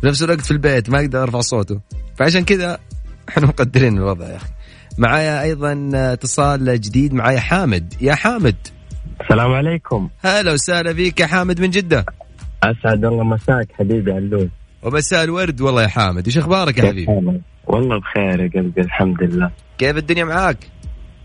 بنفس 0.04 0.24
الوقت 0.24 0.42
في 0.42 0.52
البيت 0.52 0.90
ما 0.90 1.02
يقدر 1.02 1.22
يرفع 1.22 1.42
صوته. 1.42 1.80
فعشان 2.18 2.46
كذا 2.46 2.80
إحنا 3.30 3.48
مقدرين 3.48 3.98
الوضع 3.98 4.30
يا 4.30 4.36
أخي. 4.36 4.50
معايا 5.00 5.42
أيضا 5.42 5.90
اتصال 5.94 6.82
جديد 6.82 7.14
معايا 7.14 7.40
حامد. 7.40 7.94
يا 8.02 8.16
حامد. 8.16 8.56
السلام 9.22 9.52
عليكم. 9.52 10.10
هلا 10.22 10.54
وسهلا 10.54 10.94
فيك 10.94 11.20
يا 11.20 11.26
حامد 11.28 11.62
من 11.62 11.70
جدة؟ 11.70 12.06
أسعد 12.64 13.06
الله 13.06 13.24
مساك 13.24 13.68
حبيبي 13.80 14.12
علوش 14.12 14.50
ومساء 14.84 15.24
الورد 15.24 15.62
والله 15.62 15.84
يا 15.84 15.88
حامد. 15.88 16.26
إيش 16.26 16.38
أخبارك 16.38 16.78
يا 16.78 16.84
حبيبي؟ 16.88 17.42
والله 17.68 18.00
بخير 18.00 18.40
يا 18.40 18.50
قلبي 18.56 18.82
الحمد 18.82 19.24
لله. 19.24 19.52
كيف 19.78 19.98
الدنيا 19.98 20.24
معاك؟ 20.24 20.58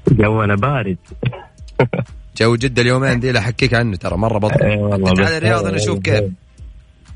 جونا 0.08 0.54
بارد. 0.54 0.98
جو 2.40 2.56
جدة 2.56 2.82
اليومين 2.82 3.20
دي 3.20 3.32
لا 3.32 3.38
أحكيك 3.40 3.74
عنه 3.74 3.96
ترى 3.96 4.16
مرة 4.16 4.38
بطل. 4.38 4.62
أنت 4.64 5.20
على. 5.20 5.36
الرياض 5.38 5.66
أنا 5.66 5.76
أشوف 5.76 5.98
كيف؟ 5.98 6.24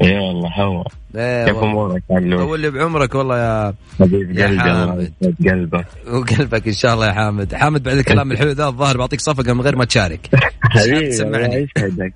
اي 0.03 0.19
والله 0.19 0.49
هو. 0.63 0.85
إيه 1.17 1.45
كيف 1.47 1.57
والله. 1.57 1.69
امورك 1.71 2.03
طول 2.09 2.71
بعمرك 2.71 3.15
والله 3.15 3.39
يا 3.39 3.75
حبيب 4.01 4.39
يا 4.39 4.61
حامد. 4.61 5.13
قلبك. 5.49 5.87
وقلبك 6.07 6.67
إن 6.67 6.73
شاء 6.73 6.95
الله 6.95 7.07
يا 7.07 7.13
حامد. 7.13 7.55
حامد 7.55 7.83
بعد 7.83 7.97
الكلام 7.97 8.33
الحلو 8.33 8.51
ذا 8.51 8.67
الظاهر 8.67 8.97
بعطيك 8.97 9.21
صفقة 9.21 9.53
من 9.55 9.61
غير 9.61 9.77
ما 9.77 9.85
تشارك. 9.85 10.21
حبيبي 10.63 11.09
تسمعني. 11.09 11.47
الله 11.47 11.57
يسعدك. 11.77 12.15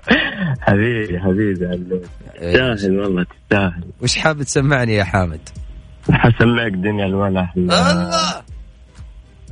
حبيبي 0.66 1.18
حبيبي 1.20 1.66
علوش. 1.66 2.06
إيه. 2.40 2.74
تستاهل 2.74 3.00
والله 3.00 3.24
تستاهل. 3.24 3.84
وش 4.02 4.18
حاب 4.18 4.42
تسمعني 4.42 4.94
يا 4.94 5.04
حامد؟ 5.04 5.48
حسمعك 6.10 6.72
دنيا 6.72 7.06
الولا. 7.06 7.48
الله! 7.56 8.42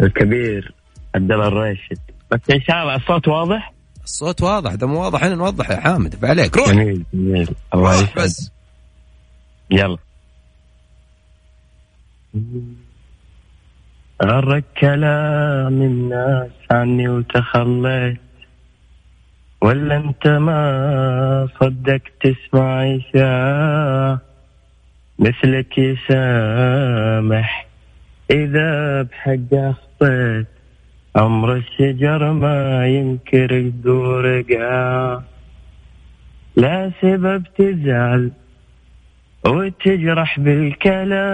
الكبير 0.01 0.75
عبد 1.15 1.33
الله 1.33 1.49
الراشد. 1.49 1.99
بس 2.31 2.41
ان 2.51 2.61
شاء 2.61 2.83
الله 2.83 2.97
الصوت 2.97 3.29
واضح؟ 3.29 3.73
الصوت 4.11 4.43
واضح 4.43 4.75
ده 4.75 4.87
مو 4.87 5.03
واضح 5.03 5.25
هنا 5.25 5.35
نوضح 5.35 5.71
يا 5.71 5.77
حامد 5.81 6.15
فعليك 6.15 6.57
روح. 6.57 6.69
جميل 6.69 7.05
جميل. 7.15 7.55
الله 7.75 8.01
روح 8.01 8.17
بس. 8.17 8.51
يلا. 9.71 9.99
غرك 14.25 14.65
كلام 14.81 15.83
الناس 15.83 16.51
عني 16.71 17.09
وتخليت 17.09 18.21
ولا 19.63 19.97
أنت 19.97 20.27
ما 20.27 21.49
صدقت 21.61 22.13
تسمع 22.21 22.97
إشاعة 22.97 24.21
مثلك 25.19 25.79
يسامح 25.79 27.67
إذا 28.31 29.03
بحق 29.03 29.55
أخطيت. 29.55 30.47
عمر 31.17 31.53
الشجر 31.53 32.33
ما 32.33 32.87
ينكر 32.87 33.59
قدور 33.59 34.41
قاع 34.41 35.23
لا 36.57 36.91
سبب 37.03 37.43
تزعل 37.59 38.31
وتجرح 39.47 40.41
بالكلام. 40.41 41.31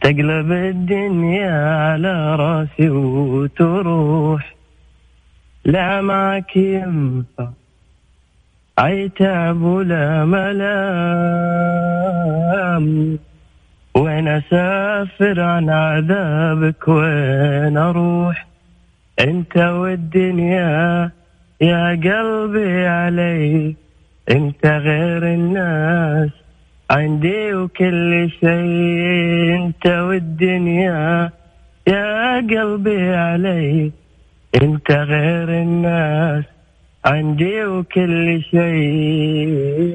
تقلب 0.00 0.52
الدنيا 0.52 1.76
على 1.76 2.36
راسي 2.36 2.90
وتروح. 2.90 4.54
لا 5.64 6.00
معك 6.00 6.56
ينفع 6.56 7.48
عيتعب 8.78 9.62
ولا 9.62 10.24
ملام. 10.24 11.32
وين 13.96 14.28
أسافر 14.28 15.40
عن 15.40 15.70
عذابك؟ 15.70 16.88
وين 16.88 17.76
أروح؟ 17.78 18.46
أنت 19.20 19.56
والدنيا 19.56 21.10
يا 21.60 21.88
قلبي 21.90 22.86
علي. 22.86 23.74
أنت 24.30 24.66
غير 24.66 25.22
الناس 25.24 26.30
عندي 26.90 27.54
وكل 27.54 28.30
شيء 28.40 29.56
أنت 29.56 29.86
والدنيا 29.86 31.30
يا 31.86 32.36
قلبي 32.36 33.14
علي. 33.14 33.92
أنت 34.62 34.90
غير 34.90 35.48
الناس 35.48 36.44
عندي 37.04 37.64
وكل 37.64 38.42
شيء 38.42 39.92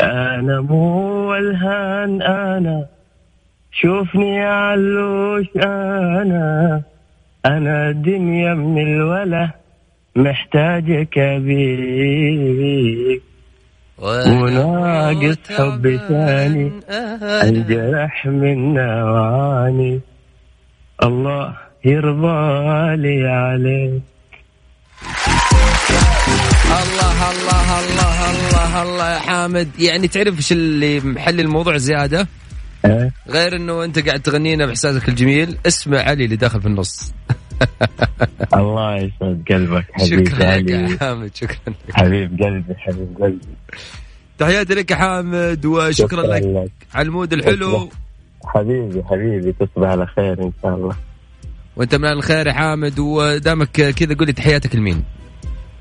أنا 0.00 0.60
مو 0.60 1.34
ألهان 1.34 2.22
أنا 2.22 2.86
شوفني 3.72 4.42
علوش 4.42 5.46
أنا 5.56 6.82
أنا 7.46 7.92
دنيا 7.92 8.54
من 8.54 8.82
الوله 8.82 9.50
محتاجك 10.16 11.18
ابيك 11.18 13.22
وناقص 13.98 15.38
حب 15.58 15.96
ثاني 16.08 16.72
انجرح 17.42 18.26
من 18.26 18.74
نواني. 18.74 20.00
الله 21.02 21.54
يرضى 21.84 22.96
لي 22.96 23.28
عليك. 23.28 24.02
الله 26.68 27.30
الله 27.30 27.80
الله 27.80 28.30
الله 28.30 28.82
الله 28.82 29.12
يا 29.12 29.18
حامد. 29.18 29.68
يعني 29.78 30.08
تعرف 30.08 30.36
إيش 30.36 30.52
اللي 30.52 31.00
محل 31.00 31.40
الموضوع 31.40 31.76
زيادة؟ 31.76 32.28
أه؟ 32.84 33.10
غير 33.28 33.56
إنه 33.56 33.84
أنت 33.84 33.98
قاعد 33.98 34.20
تغنينا 34.20 34.66
بإحساسك 34.66 35.08
الجميل 35.08 35.58
اسمع 35.66 35.98
علي 35.98 36.24
اللي 36.24 36.36
داخل 36.36 36.60
في 36.60 36.66
النص. 36.66 37.12
الله 38.54 38.96
يسعد 38.96 39.42
قلبك 39.50 39.84
حبيب 39.92 40.28
شكرا 40.28 40.56
لك 40.56 40.70
يا 40.70 40.98
حامد 41.00 41.36
شكرا. 41.36 41.56
لك 41.66 41.74
حبيب 41.92 42.42
قلبي 42.42 42.74
حبيب 42.74 43.16
قلبي. 43.20 43.48
تحياتي 44.38 44.74
لك 44.74 44.90
يا 44.90 44.96
حامد 44.96 45.66
وشكرا 45.66 46.22
لك. 46.22 46.42
لك. 46.42 46.72
على 46.94 47.06
المود 47.06 47.32
الحلو. 47.32 47.90
حبيبي 48.44 49.02
حبيبي 49.04 49.52
تصبح 49.52 49.88
على 49.88 50.06
خير 50.06 50.42
إن 50.42 50.52
شاء 50.62 50.74
الله. 50.74 50.96
وأنت 51.76 51.94
من 51.94 52.12
الخير 52.12 52.46
يا 52.46 52.52
حامد 52.52 52.98
ودامك 52.98 53.70
كذا 53.70 54.14
قول 54.14 54.26
لي 54.26 54.32
تحياتك 54.32 54.76
لمين؟ 54.76 55.04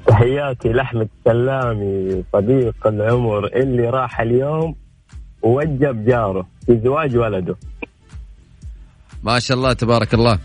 تحياتي 0.08 0.70
لأحمد 0.70 1.08
سلامي 1.26 2.24
صديق 2.34 2.88
العمر 2.88 3.46
اللي 3.48 3.90
راح 3.90 4.22
اليوم 4.22 4.76
ووجب 5.42 6.06
جاره 6.06 6.48
في 6.66 6.80
زواج 6.84 7.18
ولده. 7.18 7.56
ما 9.24 9.40
شاء 9.40 9.58
الله 9.58 9.74
تبارك 9.74 10.14
الله. 10.14 10.40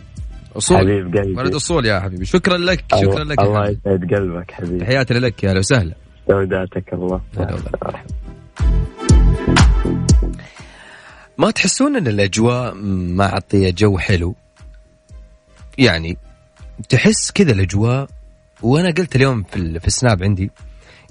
أصول. 0.57 0.79
حبيب 0.79 1.17
قلبي. 1.17 1.39
ولد 1.39 1.55
أصول 1.55 1.87
يا 1.87 2.01
حبيبي. 2.01 2.25
شكرا 2.25 2.59
لك 2.59 2.85
شكرا 2.95 3.25
لك 3.25 3.41
الله. 3.41 3.69
يسعد 3.69 4.15
قلبك 4.15 4.51
حبيبي. 4.51 4.79
تحياتي 4.79 5.15
لك 5.15 5.45
يا 5.45 5.51
أهلا 5.51 5.59
وسهلا. 5.59 5.95
سوداتك 6.29 6.93
الله. 6.93 7.21
ما 11.39 11.51
تحسون 11.51 11.97
إن 11.97 12.07
الأجواء 12.07 12.75
معطية 13.17 13.71
جو 13.71 13.99
حلو؟ 13.99 14.35
يعني 15.79 16.17
تحس 16.89 17.31
كذا 17.31 17.53
الأجواء 17.53 18.09
وأنا 18.63 18.91
قلت 18.91 19.17
اليوم 19.17 19.43
في 19.43 19.81
في 19.81 19.87
السناب 19.87 20.23
عندي 20.23 20.51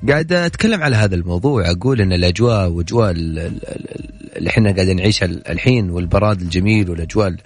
قاعد 0.10 0.34
اتكلم 0.34 0.84
على 0.84 0.96
هذا 0.96 1.16
الموضوع 1.16 1.72
أقول 1.72 2.02
إن 2.02 2.14
الأجواء 2.14 2.70
وأجواء 2.70 3.12
ال- 3.12 3.40
ال- 3.40 3.68
ال- 3.68 4.38
اللي 4.38 4.50
إحنا 4.50 4.72
قاعدين 4.72 4.96
نعيشها 4.98 5.26
الحين 5.26 5.90
والبراد 5.90 6.42
الجميل 6.42 6.90
والأجواء 6.90 7.28
ال- 7.28 7.40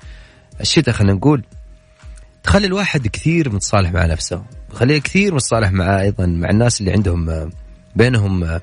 الشتاء 0.62 0.96
خلينا 0.96 1.14
نقول 1.14 1.44
تخلي 2.44 2.68
الواحد 2.68 3.08
كثير 3.08 3.50
متصالح 3.54 3.92
مع 3.92 4.06
نفسه 4.06 4.44
تخليه 4.72 4.98
كثير 4.98 5.34
متصالح 5.34 5.72
مع 5.72 6.02
أيضا 6.02 6.26
مع 6.26 6.50
الناس 6.50 6.80
اللي 6.82 6.92
عندهم 6.92 7.50
بينهم 7.96 8.60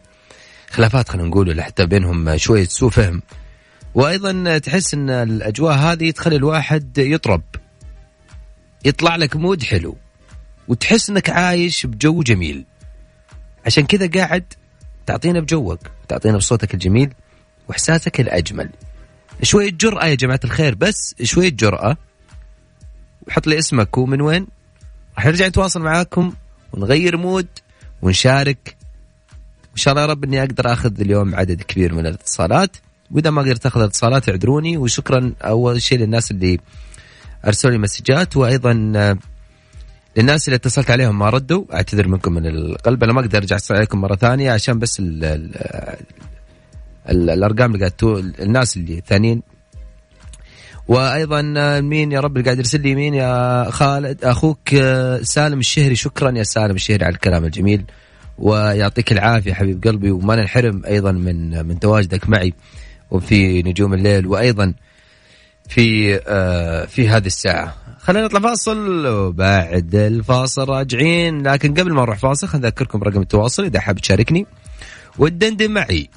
خلافات 0.70 1.08
خلينا 1.08 1.28
نقول 1.28 1.48
ولا 1.48 1.62
حتى 1.62 1.86
بينهم 1.86 2.36
شوية 2.36 2.64
سوء 2.64 2.90
فهم. 2.90 3.22
وأيضا 3.94 4.58
تحس 4.58 4.94
إن 4.94 5.10
الأجواء 5.10 5.74
هذه 5.78 6.10
تخلي 6.10 6.36
الواحد 6.36 6.98
يطرب 6.98 7.42
يطلع 8.84 9.16
لك 9.16 9.36
مود 9.36 9.62
حلو. 9.62 9.96
وتحس 10.68 11.10
إنك 11.10 11.30
عايش 11.30 11.86
بجو 11.86 12.22
جميل. 12.22 12.64
عشان 13.66 13.86
كذا 13.86 14.06
قاعد 14.06 14.44
تعطينا 15.06 15.40
بجوك 15.40 15.80
تعطينا 16.08 16.36
بصوتك 16.36 16.74
الجميل 16.74 17.12
وإحساسك 17.68 18.20
الأجمل. 18.20 18.70
شوية 19.42 19.70
جرأه 19.70 20.06
يا 20.06 20.14
جماعة 20.14 20.40
الخير 20.44 20.74
بس 20.74 21.14
شوية 21.22 21.48
جرأه 21.48 21.96
وحط 23.28 23.46
لي 23.46 23.58
اسمك 23.58 23.98
ومن 23.98 24.20
وين. 24.20 24.46
راح 25.16 25.26
نرجع 25.26 25.46
نتواصل 25.46 25.80
معاكم 25.82 26.32
ونغير 26.72 27.16
مود 27.16 27.46
ونشارك. 28.02 28.76
إن 29.72 29.76
شاء 29.76 29.92
الله 29.92 30.02
يا 30.02 30.06
رب 30.06 30.24
إني 30.24 30.40
أقدر 30.40 30.72
آخذ 30.72 31.00
اليوم 31.00 31.34
عدد 31.34 31.62
كبير 31.62 31.94
من 31.94 32.06
الاتصالات. 32.06 32.76
وإذا 33.10 33.30
ما 33.30 33.42
قدرت 33.42 33.66
اخذ 33.66 33.80
الاتصالات 33.80 34.28
اعذروني. 34.28 34.76
وشكرا 34.76 35.32
أول 35.42 35.82
شيء 35.82 35.98
للناس 35.98 36.30
اللي 36.30 36.58
أرسلوا 37.46 37.72
لي 37.72 37.78
مسجات. 37.78 38.36
وأيضا 38.36 38.92
آه، 38.96 39.18
للناس 40.16 40.48
اللي 40.48 40.56
اتصلت 40.56 40.90
عليهم 40.90 41.18
ما 41.18 41.30
ردوا 41.30 41.64
أعتذر 41.74 42.08
منكم 42.08 42.32
من 42.32 42.46
القلب 42.46 43.04
أنا 43.04 43.12
ما 43.12 43.20
أقدر 43.20 43.38
أرجع 43.38 43.56
اتصل 43.56 43.74
عليكم 43.74 44.00
مرة 44.00 44.16
ثانية 44.16 44.52
عشان 44.52 44.78
بس 44.78 45.00
ال 45.00 45.24
ال 45.24 45.50
ال 47.08 47.30
الأرقام 47.30 47.74
اللي 47.74 47.86
قاعد 47.86 48.32
الناس 48.40 48.76
اللي 48.76 48.98
الثانيين 48.98 49.42
وأيضا 50.88 51.42
مين 51.80 52.12
يا 52.12 52.20
رب 52.20 52.36
اللي 52.36 52.44
قاعد 52.44 52.58
يرسل 52.58 52.80
لي؟ 52.80 52.94
مين 52.94 53.14
يا 53.14 53.70
خالد؟ 53.70 54.24
أخوك 54.24 54.68
سالم 55.22 55.58
الشهري 55.58 55.94
شكرا 55.94 56.30
يا 56.30 56.42
سالم 56.42 56.74
الشهري 56.74 57.04
على 57.04 57.14
الكلام 57.14 57.44
الجميل. 57.44 57.84
ويعطيك 58.38 59.12
العافية 59.12 59.54
حبيب 59.54 59.84
قلبي 59.84 60.10
وما 60.10 60.36
ننحرم 60.36 60.82
أيضا 60.86 61.12
من 61.12 61.66
من 61.66 61.78
تواجدك 61.80 62.28
معي 62.28 62.54
وفي 63.10 63.62
نجوم 63.62 63.94
الليل 63.94 64.26
وأيضا 64.26 64.74
في 65.68 66.20
آه 66.26 66.84
في 66.84 67.08
هذه 67.08 67.26
الساعة. 67.26 67.74
خلينا 68.02 68.26
نطلع 68.26 68.40
فاصل 68.40 69.06
وبعد 69.06 69.94
الفاصل 69.94 70.68
راجعين. 70.68 71.42
لكن 71.48 71.74
قبل 71.74 71.92
ما 71.92 72.02
نروح 72.02 72.18
فاصل 72.18 72.48
خلينا 72.48 72.66
نذكركم 72.66 73.02
رقم 73.02 73.20
التواصل. 73.20 73.64
إذا 73.64 73.80
حاب 73.80 73.98
تشاركني 73.98 74.46
وتدندن 75.18 75.70
معي 75.70 76.08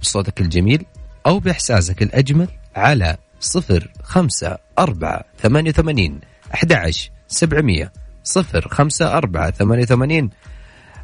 بصوتك 0.00 0.40
الجميل 0.40 0.84
أو 1.26 1.38
بإحساسك 1.38 2.02
الأجمل 2.02 2.48
على 2.76 3.16
صفر 3.40 3.88
خمسة 4.02 4.58
أربعة 4.78 5.24
ثمانية 5.42 5.70
وثمانين 5.70 6.20
أحد 6.54 6.72
عشر 6.72 7.10
سبعمية. 7.28 7.92
صفر 8.24 8.68
خمسة 8.68 9.16
أربعة 9.16 9.50
ثمانية 9.50 9.82
وثمانين 9.82 10.30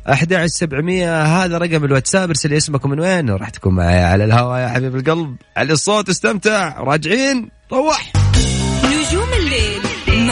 11700 0.09 1.23
هذا 1.23 1.59
رقم 1.59 1.85
الواتساب 1.85 2.29
ارسل 2.29 2.53
اسمك 2.53 2.87
من 2.87 3.01
وين 3.01 3.31
وراح 3.31 3.51
تكون 3.51 3.75
معي 3.75 4.05
على 4.05 4.25
الهواء 4.25 4.61
يا 4.61 4.69
حبيب 4.69 4.97
القلب. 4.97 5.37
على 5.57 5.73
الصوت 5.73 6.09
استمتع. 6.09 6.81
راجعين 6.81 7.51
روح! 7.73 8.13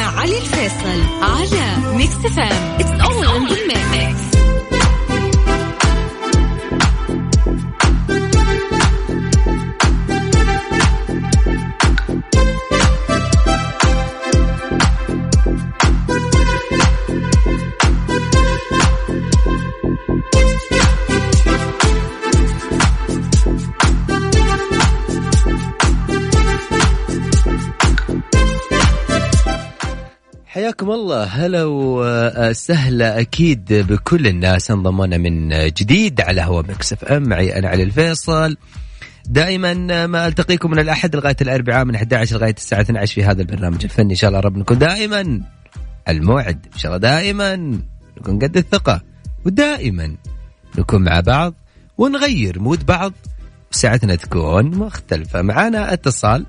علي 0.07 0.39
الفيصل 0.39 1.03
على 1.23 1.97
Mix 1.97 2.15
FM 2.15 2.91
حياكم 30.67 30.91
الله. 30.91 31.25
هلا 31.25 31.65
وسهلا 31.65 33.21
أكيد 33.21 33.73
بكل 33.73 34.27
الناس. 34.27 34.71
انضمونا 34.71 35.17
من 35.17 35.49
جديد 35.49 36.21
على 36.21 36.41
هوا 36.41 36.63
Mix 36.63 36.93
FM. 36.93 37.29
معي 37.29 37.59
أنا 37.59 37.69
علي 37.69 37.83
الفيصل. 37.83 38.57
دائما 39.27 40.07
ما 40.07 40.27
ألتقيكم 40.27 40.71
من 40.71 40.79
الأحد 40.79 41.17
لغاية 41.17 41.37
الأربعاء 41.41 41.85
من 41.85 41.95
11 41.95 42.37
لغاية 42.37 42.55
الساعة 42.55 42.81
12 42.81 43.15
في 43.15 43.25
هذا 43.25 43.43
البرنامج 43.43 43.85
الفني. 43.85 44.11
إن 44.11 44.17
شاء 44.17 44.29
الله 44.29 44.41
رب 44.41 44.57
نكون 44.57 44.79
دائما 44.79 45.41
الموعد. 46.09 46.67
إن 46.73 46.79
شاء 46.79 46.97
الله 46.97 47.11
دائما 47.11 47.57
نكون 48.21 48.39
قد 48.39 48.57
الثقة. 48.57 49.01
ودائما 49.45 50.17
نكون 50.79 51.05
مع 51.05 51.21
بعض 51.21 51.55
ونغير 51.99 52.61
mood 52.61 52.87
بعض. 52.87 53.13
ساعتنا 53.71 54.15
تكون 54.15 54.79
مختلفة. 54.79 55.43
معنا 55.43 55.93
اتصال. 55.93 56.47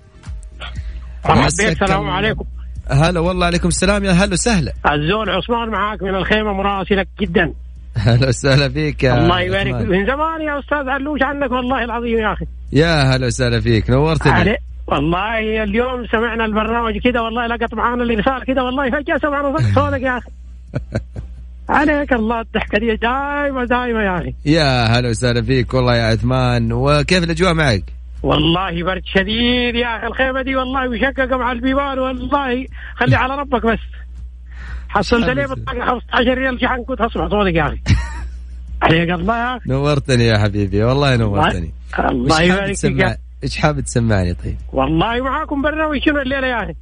السلام. 1.30 2.10
عليكم. 2.10 2.45
هلا 2.91 3.19
والله 3.19 3.45
عليكم 3.45 3.67
السلام 3.67 4.04
يا 4.06 4.12
هلا 4.12 4.34
وسهلا. 4.34 4.73
الزول 4.93 5.30
عثمان 5.30 5.69
معاك 5.69 6.04
من 6.04 6.15
الخيمة 6.15 6.54
مراسلك 6.54 7.08
جدا. 7.19 7.54
هلا 7.97 8.28
وسهلا 8.28 8.69
فيك 8.69 9.04
يا 9.04 9.13
الله 9.17 9.41
يبارك. 9.41 9.73
من 9.73 10.06
زمان 10.06 10.41
يا 10.41 10.60
أستاذ 10.60 10.89
علوش 10.89 11.19
عنك 11.23 11.52
والله 11.52 11.84
العظيم 11.84 12.17
يا 12.17 12.34
أخي. 12.34 12.45
يا 12.73 13.15
هلا 13.15 13.28
وسهلا 13.28 13.62
فيك 13.62 13.89
نورتني 13.89 14.32
علي 14.32 14.58
والله 14.88 15.63
اليوم 15.63 16.08
سمعنا 16.12 16.45
البرنامج 16.45 16.97
كده 16.97 17.21
والله 17.23 17.47
لقط 17.47 17.73
معانا 17.73 18.04
الإرسال 18.04 18.45
كده 18.47 18.63
والله 18.63 18.89
فجأة 18.91 19.17
سمعنا 19.17 19.58
صوت- 19.58 19.73
صوتك 19.80 20.02
يا 20.02 20.17
أخي. 20.17 20.30
عليك 21.69 22.13
الله 22.13 22.41
الضحكة 22.41 22.80
دي 22.80 22.95
دايما 22.95 23.65
دايما 23.65 24.04
يا 24.04 24.17
أخي. 24.17 24.34
يا 24.45 24.86
هلا 24.86 25.10
وسهلا 25.10 25.41
فيك 25.41 25.73
والله 25.73 25.95
يا 25.95 26.04
عثمان 26.04 26.73
وكيف 26.73 27.23
الأجواء 27.23 27.54
معك؟ 27.54 27.84
والله 28.23 28.84
برد 28.84 29.01
شديد 29.06 29.75
يا 29.75 29.97
أخي 29.97 30.08
الخيمة 30.08 30.41
دي 30.41 30.56
والله 30.56 30.88
مشققه 30.88 31.38
مع 31.38 31.51
البيبان 31.51 31.99
والله 31.99 32.65
خلي 32.95 33.15
على 33.15 33.36
ربك 33.36 33.65
بس. 33.65 33.80
حصلت 34.89 35.30
لي 35.30 35.47
بالطاقه 35.47 35.86
15 35.86 36.34
ريال 36.38 36.62
شحن 36.62 36.84
كنت 36.84 37.01
اسمع 37.01 37.30
صوتك 37.30 37.56
يا 37.56 37.67
أخي. 37.67 37.82
عليك 38.84 39.10
الله. 39.10 39.38
يا 39.38 39.58
أخي 39.58 39.69
نورتني 39.69 40.25
يا 40.25 40.38
حبيبي 40.38 40.84
والله 40.84 41.15
نورتني. 41.15 41.73
الله 41.99 42.41
يبارك 42.41 42.75
فيك. 42.75 43.17
إيش 43.43 43.58
حابب 43.58 43.80
تسمعني 43.80 44.34
طيب؟ 44.34 44.58
والله 44.73 45.21
معاكم 45.21 45.62
برنامج 45.62 46.01
شنو 46.06 46.21
الليلة 46.21 46.47
يا 46.47 46.63
أخي؟ 46.63 46.75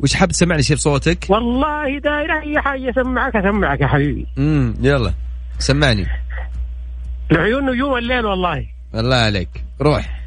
وش 0.00 0.14
حابب 0.14 0.32
تسمعني 0.32 0.62
شيء 0.62 0.76
بصوتك؟ 0.76 1.26
والله 1.28 1.98
داير 1.98 2.32
أي 2.32 2.60
حاجة 2.60 2.90
أسمعك 2.90 3.36
أسمعك 3.36 3.80
يا 3.80 3.86
حبيبي. 3.86 4.26
امم 4.38 4.74
يلا 4.80 5.12
سمعني. 5.58 6.06
العيون 7.32 7.70
نجوم 7.70 7.98
الليل 7.98 8.26
والله. 8.26 8.66
الله 8.94 9.16
عليك. 9.16 9.48
روح. 9.80 10.21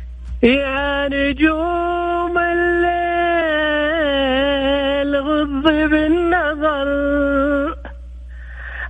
يا 0.46 1.08
نجوم 1.08 2.38
الليل 2.38 3.56
غضي 5.22 5.88
بالنظر 5.88 6.88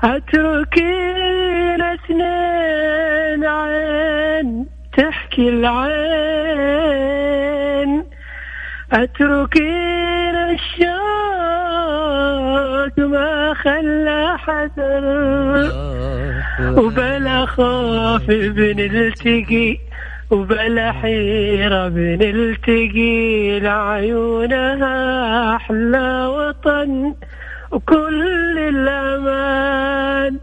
أتركين 0.04 1.82
اثنين 1.82 3.46
عين 3.46 4.68
تحكي 4.98 5.50
العين 5.50 6.46
أتركين 8.94 10.36
الشوق 10.56 10.96
ما 13.00 13.54
خلى 13.54 14.38
حذر 14.38 15.06
وبلا 16.78 17.46
خوف 17.46 18.26
بنلتقي 18.28 19.85
وبلا 20.32 20.92
حيرة 20.92 21.88
بنلتقي 21.88 23.60
لعيونها 23.60 24.96
أحلى 25.56 26.26
وطن 26.26 27.14
وكل 27.72 28.60
الأمان. 28.60 30.40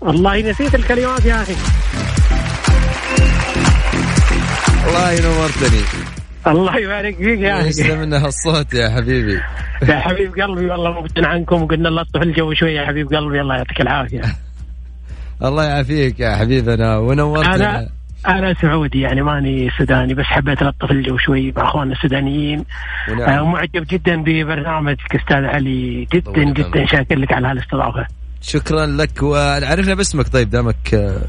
والله 0.00 0.50
نسيت 0.50 0.74
الكلمات 0.74 1.24
يا 1.24 1.42
أخي. 1.42 1.54
والله 4.86 5.20
نورتني 5.22 5.82
الله 6.46 6.76
يبارك 6.76 7.16
فيك 7.16 7.40
يا 7.40 7.60
أخي. 7.60 7.68
يسلم 7.68 8.02
لنا 8.02 8.26
هالصوت 8.26 8.74
يا 8.74 8.90
حبيبي. 8.90 9.40
يا 9.88 9.98
حبيب 9.98 10.40
قلبي 10.40 10.70
والله 10.70 11.00
مبتن 11.00 11.24
عنكم 11.24 11.62
وقلنا 11.62 11.88
لطف 11.88 12.22
الجو 12.22 12.54
شوية 12.54 12.80
يا 12.80 12.86
حبيب 12.86 13.14
قلبي. 13.14 13.40
الله 13.40 13.56
يعطيك 13.56 13.80
العافية. 13.80 14.22
الله 15.46 15.64
يعافيك 15.64 16.20
يا 16.20 16.36
حبيبنا. 16.36 16.98
ونورتنا. 16.98 17.88
أنا 18.26 18.38
أنا 18.38 18.54
سعودي 18.54 19.00
يعني 19.00 19.22
ماني 19.22 19.70
سوداني 19.78 20.14
بس 20.14 20.24
حبيت 20.24 20.62
ألطف 20.62 20.90
الجو 20.90 21.18
شوي 21.18 21.52
مع 21.56 21.64
أخواننا 21.68 21.92
السودانيين 21.94 22.64
آه، 23.08 23.12
ونعم. 23.12 23.52
معجب 23.52 23.86
جدا 23.90 24.22
ببرنامجك 24.22 25.16
أستاذ 25.16 25.44
علي 25.44 26.06
جدا 26.14 26.44
جدا. 26.44 26.86
شاكر 26.86 27.16
لك 27.18 27.32
على 27.32 27.46
هالاستضافة 27.48 28.06
شكرا 28.40 28.86
لك 28.86 29.22
وعرفنا 29.22 29.94
باسمك 29.94 30.28
طيب 30.28 30.50
دامك 30.50 30.94
آه، 30.94 31.22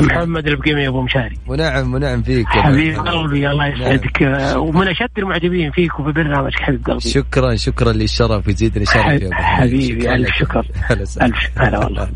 محمد 0.00 0.46
البقيمي 0.46 0.88
أبو 0.88 1.02
مشاري 1.02 1.38
ونعم 1.46 1.94
ونعم 1.94 2.22
فيك 2.22 2.46
حبيب. 2.48 2.98
قلبي 2.98 3.50
الله 3.50 3.66
يسعدك 3.66 4.22
آه، 4.22 4.58
ومن 4.58 4.88
أشد 4.88 5.08
المعجبين 5.18 5.70
فيك 5.70 6.00
وفي 6.00 6.12
برنامجك 6.12 6.60
حبيب 6.60 6.84
قلبي 6.84 7.00
شكرا 7.00 7.56
شكرا 7.56 7.92
للشرف 7.92 8.46
ويزيدني 8.46 8.86
شرف. 8.86 9.32
حبيبي 9.32 10.14
ألف. 10.14 10.34
شكر. 10.38 10.66
ألف 11.22 11.50
هلا 11.58 11.78
والله 11.78 12.08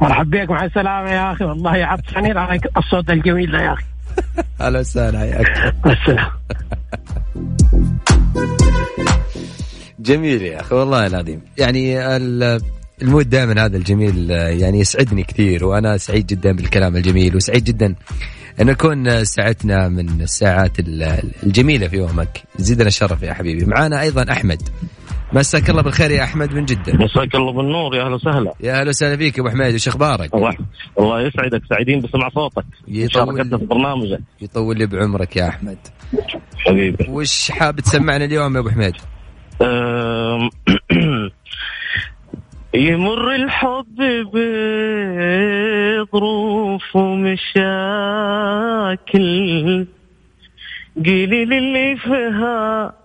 مرحبا 0.00 0.44
بك 0.44 0.50
مع 0.50 0.64
السلامة 0.64 1.10
يا 1.10 1.32
أخي. 1.32 1.44
والله 1.44 1.70
عطشانين 1.70 2.38
على 2.38 2.60
الصوت 2.76 3.10
الجميل 3.10 3.52
ده 3.52 3.58
يا 3.62 3.72
أخي. 3.72 3.84
هلا 4.60 4.78
وسهلا 4.80 5.18
حياك. 5.18 5.74
السلام. 5.86 6.30
جميل 10.00 10.42
يا 10.42 10.60
أخي 10.60 10.74
والله 10.74 11.06
العظيم. 11.06 11.40
يعني 11.58 12.16
ال- 12.16 12.60
المود 13.02 13.30
دائما 13.30 13.64
هذا 13.64 13.76
الجميل 13.76 14.30
يعني 14.30 14.80
يسعدني 14.80 15.22
كثير 15.22 15.64
وأنا 15.64 15.96
سعيد 15.96 16.26
جدا 16.26 16.52
بالكلام 16.52 16.96
الجميل 16.96 17.36
وسعيد 17.36 17.64
جدا 17.64 17.94
أن 18.60 18.66
نكون 18.66 19.24
ساعتنا 19.24 19.88
من 19.88 20.20
الساعات 20.22 20.78
ال- 20.80 21.22
الجميلة 21.42 21.88
في 21.88 21.96
يومك. 21.96 22.42
زيدنا 22.58 22.88
الشرف 22.88 23.22
يا 23.22 23.34
حبيبي. 23.34 23.64
معانا 23.64 24.00
أيضا 24.00 24.32
أحمد. 24.32 24.62
مساك 25.32 25.70
الله 25.70 25.82
بالخير 25.82 26.10
يا 26.10 26.24
أحمد 26.24 26.54
من 26.54 26.64
جدة. 26.64 26.92
مساك 26.92 27.34
الله 27.34 27.52
بالنور 27.52 27.94
يا 27.94 28.02
أهلا 28.04 28.14
وسهلا. 28.14 28.54
يا 28.60 28.80
أهلا 28.80 28.88
وسهلا 28.88 29.16
فيك 29.16 29.38
يا 29.38 29.42
أبو 29.42 29.50
حميد 29.50 29.74
وش 29.74 29.88
أخبارك؟ 29.88 30.34
الله 30.34 30.56
الله 30.98 31.20
يسعدك 31.20 31.62
سعيدين 31.70 32.00
بسمع 32.00 32.28
صوتك. 32.28 32.64
مشاركتنا 32.88 33.58
في 33.58 33.66
برنامجك. 33.66 34.20
يطول 34.40 34.78
لي 34.78 34.86
بعمرك 34.86 35.36
يا 35.36 35.48
أحمد. 35.48 35.78
حبيبي. 36.58 37.06
وش 37.08 37.50
حاب 37.50 37.80
تسمعنا 37.80 38.24
اليوم 38.24 38.54
يا 38.54 38.60
أبو 38.60 38.70
حميد؟ 38.70 38.94
يمر 42.74 43.34
الحب 43.34 43.96
بظروف 46.02 46.96
ومشاكل. 46.96 47.60
قيلي 51.04 51.44
للي 51.44 51.96
فيها 51.96 52.99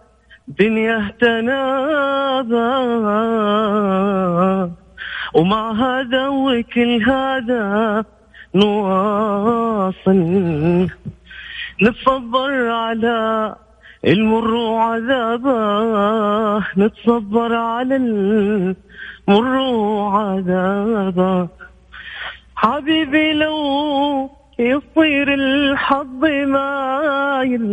دنيا 0.48 1.12
تنابى 1.22 2.76
ومع 5.36 5.72
هذا 5.72 6.28
وكل 6.28 7.04
هذا 7.04 8.04
نواصل. 8.56 10.16
نتفضل 11.82 12.70
على 12.72 13.56
المر 14.06 14.54
وعذابه 14.54 15.58
نتصبر 16.78 17.56
على 17.56 17.96
المر 17.96 19.58
وعذابه 19.58 21.48
حبيبي 22.56 23.34
لو 23.34 24.30
يصير 24.60 25.34
الحظ 25.34 26.26
مايل 26.26 27.66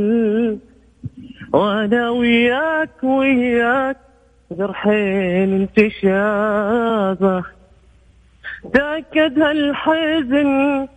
وأنا 1.53 2.11
وياك 2.11 3.05
وياك 3.05 3.97
جرحين 4.51 5.69
انتشابة. 5.79 7.45
تأكد 8.75 9.39
هالحزن 9.39 10.89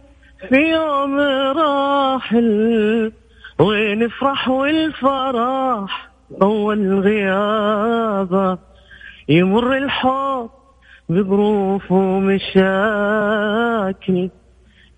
في 0.49 0.55
يوم 0.55 1.19
راحل 1.57 3.11
ونفرح 3.59 4.49
والفرح 4.49 6.09
أول 6.41 6.99
غيابه 6.99 8.57
يمر 9.29 9.77
الحب 9.77 10.49
بظروف 11.09 11.91
ومشاكل 11.91 12.59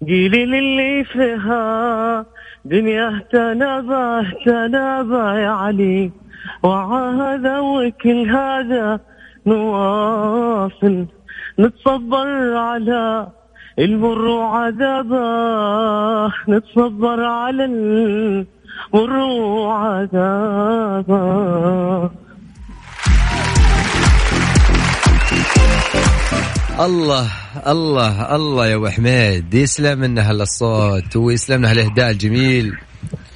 قيلي 0.08 0.46
للي 0.46 1.04
فيها 1.04 2.26
دنيا 2.66 3.22
تنابه 3.32 4.32
تنابه 4.46 5.40
يا 5.40 5.50
علي. 5.50 6.12
وهذا 6.64 7.60
وكل 7.60 8.30
هذا 8.30 9.00
نواصل. 9.46 11.06
نتصبر 11.60 12.56
على 12.58 13.28
المر 13.80 14.26
وعذابه. 14.26 15.18
نتصبر 16.50 17.24
على 17.24 17.66
المر 17.66 19.18
وعذابه. 19.40 21.08
الله 26.80 27.28
الله 27.68 28.36
الله 28.36 28.68
يا 28.68 28.76
أبو 28.76 28.88
حميد. 28.88 29.54
يسلم 29.54 30.04
لنا 30.04 30.30
هالصوت 30.32 31.16
ويسلم 31.16 31.58
لنا 31.60 31.72
هالإهداء 31.72 32.12
الجميل. 32.12 32.74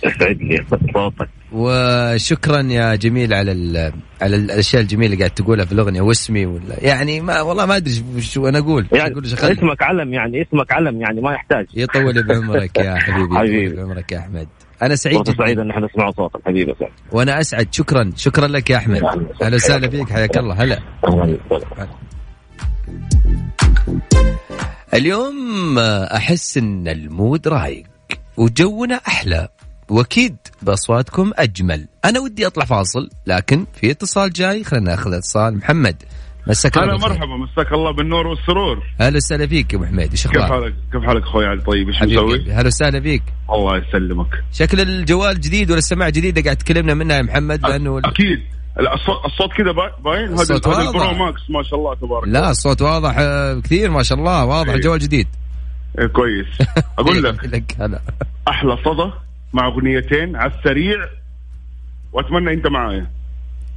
يسعد 0.06 0.38
لي 0.42 0.66
صوتك. 0.94 1.30
وشكرا 1.52 2.62
يا 2.62 2.96
جميل 2.96 3.34
على 3.34 3.52
ال 3.52 3.94
على 4.22 4.36
الأشياء 4.36 4.82
الجميلة 4.82 5.06
اللي 5.14 5.18
قاعد 5.18 5.32
تقولها 5.32 5.66
في 5.66 5.72
الأغنية 5.72 6.02
واسمي 6.02 6.46
ولا 6.46 6.76
يعني 6.86 7.22
ما 7.22 7.42
والله 7.42 7.66
ما 7.66 7.76
أدري 7.78 8.22
شو 8.22 8.48
أنا 8.48 8.60
أقول. 8.60 8.88
يعني 8.92 9.12
أقول. 9.12 9.26
اسمك 9.26 9.82
علم 9.84 10.14
يعني 10.14 10.42
اسمك 10.42 10.72
علم 10.72 11.02
يعني 11.02 11.22
ما 11.22 11.34
يحتاج. 11.34 11.66
يطول 11.74 12.24
بعمرك 12.28 12.78
يا 12.78 12.96
حبيبي 13.06 13.24
يطول 13.26 13.38
حبيبي. 13.38 13.76
بعمرك 13.76 14.12
يا 14.12 14.20
أحمد. 14.20 14.48
أنا 14.82 14.96
سعيد 14.96 15.24
جدا 15.24 15.34
سعيد 15.38 15.60
إن 15.60 15.70
إحنا 15.72 15.86
نسمع 15.86 16.12
صوتك 16.12 16.40
حبيبي. 16.46 16.74
سعيد 16.80 16.92
وأنا 17.12 17.40
أسعد. 17.40 17.68
شكرا 17.74 18.12
شكرا 18.16 18.48
لك 18.48 18.70
يا 18.70 18.78
أحمد. 18.78 19.04
أهلا 19.42 19.56
وسهلا 19.56 19.90
فيك. 19.90 20.10
حياك 20.10 20.38
الله. 20.38 20.54
هلا. 20.64 20.80
اليوم 24.94 25.80
أحس 25.80 26.58
إن 26.58 26.88
المود 26.88 27.48
رايق 27.48 27.86
وجونا 28.38 28.96
أحلى 28.96 29.48
وأكيد 29.90 30.36
بأصواتكم 30.62 31.32
أجمل. 31.36 31.88
أنا 32.06 32.20
ودي 32.20 32.48
أطلع 32.48 32.66
فاصل 32.66 33.10
لكن 33.28 33.66
في 33.74 33.92
اتصال 33.92 34.34
جاي 34.34 34.64
خلينا 34.64 34.92
نأخذ 34.92 35.14
اتصال. 35.14 35.58
محمد 35.58 36.04
مساك 36.48 36.78
الله 36.78 36.96
هلا. 36.96 37.02
مرحبا 37.02 37.38
مساك 37.38 37.74
الله 37.74 37.92
بالنور 37.92 38.28
والسرور. 38.28 38.84
هلا 39.02 39.18
وسهلا 39.18 39.48
فيك 39.48 39.74
يا 39.74 39.78
أبو 39.78 39.86
حميد 39.86 40.12
إيش 40.12 40.28
كيف 40.28 40.38
أخبارك؟ 40.38 40.64
حالك؟ 40.64 40.76
كيف 40.92 41.04
حالك 41.04 41.24
أخوي 41.24 41.46
علي 41.46 41.62
طيب 41.62 41.88
إيش 41.88 42.04
مسوي؟ 42.04 42.52
هلا 42.52 42.68
وسهلا 42.68 43.02
فيك. 43.02 43.24
الله 43.50 43.78
يسلمك. 43.78 44.44
شكل 44.52 44.82
الجوال 44.82 45.42
جديد 45.42 45.70
ولا 45.70 45.78
السماعة 45.78 46.10
جديدة؟ 46.10 46.42
قاعد 46.42 46.58
تكلمنا 46.58 46.94
منها 46.94 47.18
يا 47.18 47.22
محمد 47.22 47.62
لأنه 47.62 48.00
أكيد. 48.00 48.40
لا، 48.80 48.94
الصوت 48.94 49.26
الصوت 49.26 49.54
كذا 49.54 49.72
با- 49.72 49.96
باين؟ 50.04 50.34
هذا. 50.34 50.56
ال 50.56 50.70
Pro 50.70 51.14
Max 51.26 51.42
ما 51.50 51.64
شاء 51.64 51.80
الله 51.80 51.96
تبارك 51.96 52.28
لا 52.28 52.50
الصوت 52.52 52.82
واضح 52.82 53.16
آه، 53.20 53.60
كثير 53.60 53.92
ما 53.92 54.04
شاء 54.04 54.18
الله 54.18 54.46
واضح 54.46 54.70
إيه. 54.70 54.76
الجوال 54.76 55.00
جديد. 55.00 55.28
إيه 56.00 56.06
كويس. 56.08 56.48
أقول 57.00 57.24
لك. 57.24 57.46
لك 57.46 57.76
هلا 57.80 58.02
أحلى 58.48 58.78
صدى 58.86 59.12
مع 59.54 59.68
أغنيتين 59.68 60.36
على 60.36 60.52
السريع 60.58 60.98
وأتمنى 62.14 62.54
أنت 62.54 62.68
معايا. 62.68 63.08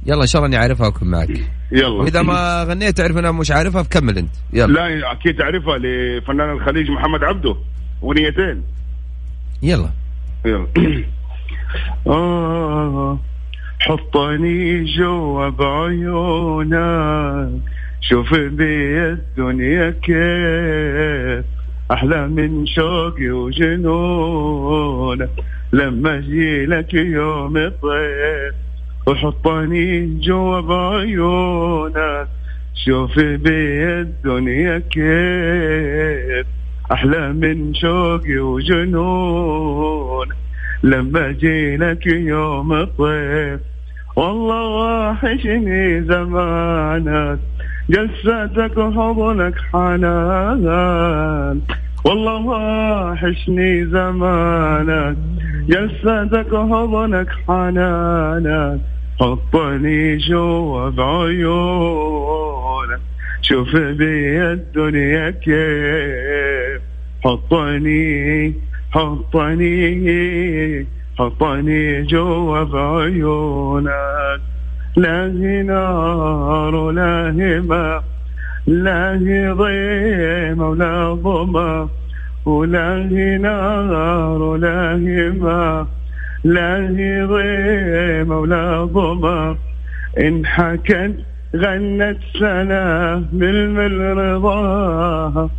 يلا 0.05 0.21
إن 0.21 0.27
شاء 0.27 0.39
الله 0.45 0.57
إني 0.57 0.65
أعرفها 0.65 0.87
وأكون 0.87 1.07
معك. 1.07 1.29
يلا. 1.71 1.87
وإذا 1.87 2.21
ما 2.21 2.63
غنيت 2.63 2.97
تعرف 2.97 3.17
أنا 3.17 3.31
مش 3.31 3.51
عارفها 3.51 3.83
فكمل 3.83 4.17
أنت. 4.17 4.31
يلا. 4.53 4.73
لا 4.73 5.11
أكيد 5.11 5.37
تعرفها 5.37 5.77
لفنان 5.77 6.49
الخليج 6.51 6.89
محمد 6.91 7.23
عبده. 7.23 7.55
أغنيتين. 8.03 8.63
يلا. 9.63 9.89
يلا. 10.45 10.67
آه. 12.07 13.19
حطني 13.79 14.83
جوا 14.83 15.49
بعيونك 15.49 17.49
شوف 18.01 18.33
بي 18.33 18.99
الدنيا 18.99 19.89
كيف. 19.89 21.45
أحلى 21.91 22.27
من 22.27 22.65
شوقي 22.65 23.29
وجنونك. 23.29 25.29
لما 25.73 26.17
أجيلك 26.17 26.93
يوم 26.93 27.57
الطيف. 27.57 28.55
وحطني 29.07 30.19
جوا 30.19 30.61
بعيونك 30.61 32.27
شوف 32.85 33.19
بي 33.19 33.85
الدنيا 34.01 34.79
كيف. 34.79 36.47
أحلى 36.91 37.33
من 37.33 37.73
شوقي 37.73 38.37
وجنون 38.37 40.27
لما 40.83 41.31
جيلك 41.31 42.07
يوم 42.07 42.73
الطيف 42.73 43.59
والله 44.15 44.63
واحشني 44.63 46.01
زمانك 46.01 47.39
جلستك 47.89 48.77
وحضنك 48.77 49.55
حنان. 49.73 51.61
والله 52.05 52.35
واحشني 52.35 53.85
زمانك 53.85 55.17
جلستك 55.67 56.53
وحضنك 56.53 57.29
حنانك 57.47 58.79
حطني 59.19 60.17
جوا 60.17 60.89
بعيونك 60.89 62.15
شوف 63.41 63.75
بي 63.75 64.41
الدنيا 64.41 65.29
كيف. 65.29 66.81
حطني 67.23 68.53
حطني 68.95 70.85
حطني 71.19 72.01
جوا 72.01 72.63
بعيونك 72.63 74.41
لا 74.97 75.25
هي 75.25 75.63
نار 75.63 76.75
ولا 76.75 77.33
هي 77.37 77.59
ماء 77.61 78.03
لا 78.67 79.13
هي 79.13 79.49
ضيمة 79.49 80.69
ولا 80.69 81.13
ظما. 81.23 81.89
ولا 82.45 82.95
هي 83.11 83.37
نار 83.37 84.41
ولا 84.41 84.95
هي 84.95 85.29
ماء 85.29 85.87
لا 86.43 86.77
هي 86.97 87.23
ضيمة 87.23 88.39
ولا 88.39 88.85
ظما. 88.85 89.57
إن 90.19 90.45
حكت 90.45 91.15
غنت 91.55 92.17
سنة 92.39 93.15
بالمل 93.31 94.17
رضاها 94.17 95.49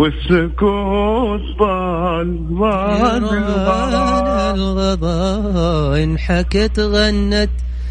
والسكوت 0.00 1.40
طال 1.58 2.28
ما 2.52 3.16
الغضا 4.54 6.02
انحكت 6.02 6.80
غنت 6.80 7.50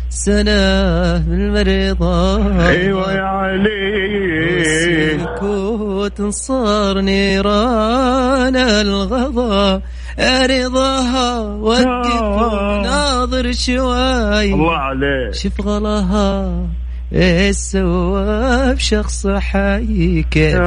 سنة 0.09 1.17
بالمرضى 1.17 2.41
أيوه 2.67 3.13
يا 3.13 3.21
علي. 3.21 4.57
والسكوت 4.57 6.21
صار 6.21 7.01
نيران 7.01 8.55
الغضا. 8.55 9.81
رضاها 10.19 11.39
وقف 11.39 12.21
وناظر 12.21 13.51
شوي. 13.51 14.53
الله 14.53 14.75
عليك. 14.75 15.33
شوف 15.33 15.61
غلاها 15.61 16.78
إيش 17.13 17.55
سوى 17.55 18.73
بشخص 18.73 19.27
حي 19.27 20.23
كيف 20.31 20.59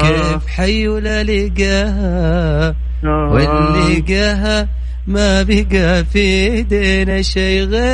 كيف 0.00 0.46
حي 0.46 0.88
ولا 0.88 1.22
لقاها؟ 1.22 2.74
واللي 3.04 3.98
لقاها 3.98 4.68
ما 5.06 5.42
بقى 5.42 6.04
في 6.04 6.18
ايدينا 6.18 7.22
شي 7.22 7.64
غير 7.64 7.84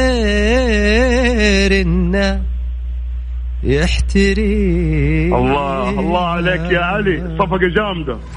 إنه 1.80 2.42
يحتري 3.62 5.24
الله 5.34 5.90
الله 5.90 6.26
عليك 6.26 6.72
يا 6.72 6.80
علي. 6.80 7.36
صفقة 7.38 7.58
جامدة. 7.58 8.18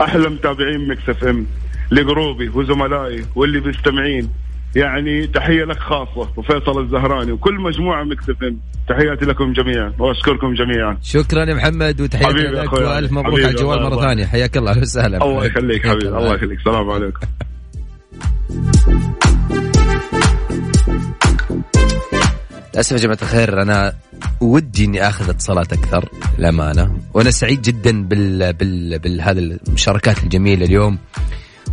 أحلى 0.00 0.28
متابعين 0.28 0.88
Mix 0.88 1.08
FM 1.08 1.46
لقروبي 1.90 2.48
وزملائي 2.48 3.24
واللي 3.34 3.60
بيستمعين. 3.60 4.30
يعني 4.76 5.26
تحية 5.26 5.64
لك 5.64 5.78
خاصه 5.78 6.28
وفيصل 6.36 6.82
الزهراني 6.82 7.32
وكل 7.32 7.54
مجموعة 7.54 8.04
مكتفين 8.04 8.60
تحياتي 8.88 9.24
لكم 9.24 9.52
جميعا 9.52 9.92
وأشكركم 9.98 10.54
جميعا. 10.54 10.98
شكرا 11.02 11.44
يا 11.44 11.54
محمد 11.54 12.00
وتحياتي 12.00 12.38
لك. 12.38 12.72
وألف 12.72 13.12
مبروك 13.12 13.40
على 13.40 13.48
الجوال 13.48 13.82
مرة 13.82 14.00
ثانية. 14.00 14.26
حياك 14.26 14.56
الله 14.56 14.70
أهلا 14.70 14.80
وسهلا. 14.80 15.24
الله 15.24 15.44
يخليك 15.44 15.86
حبيبي. 15.86 16.08
الله 16.08 16.34
يخليك. 16.34 16.58
السلام 16.58 16.90
عليكم. 16.90 17.26
للأسف 22.74 22.92
يا 22.92 22.96
جماعة 22.96 23.18
الخير 23.22 23.62
أنا 23.62 23.92
ودي 24.40 24.84
إني 24.84 25.08
آخذ 25.08 25.30
اتصالات 25.30 25.72
أكثر 25.72 26.08
للأمانة. 26.38 26.96
وأنا 27.14 27.30
سعيد 27.30 27.62
جدا 27.62 28.02
بال 28.02 28.52
بال 28.52 28.98
بهذه 28.98 29.58
المشاركات 29.68 30.24
الجميلة 30.24 30.66
اليوم. 30.66 30.98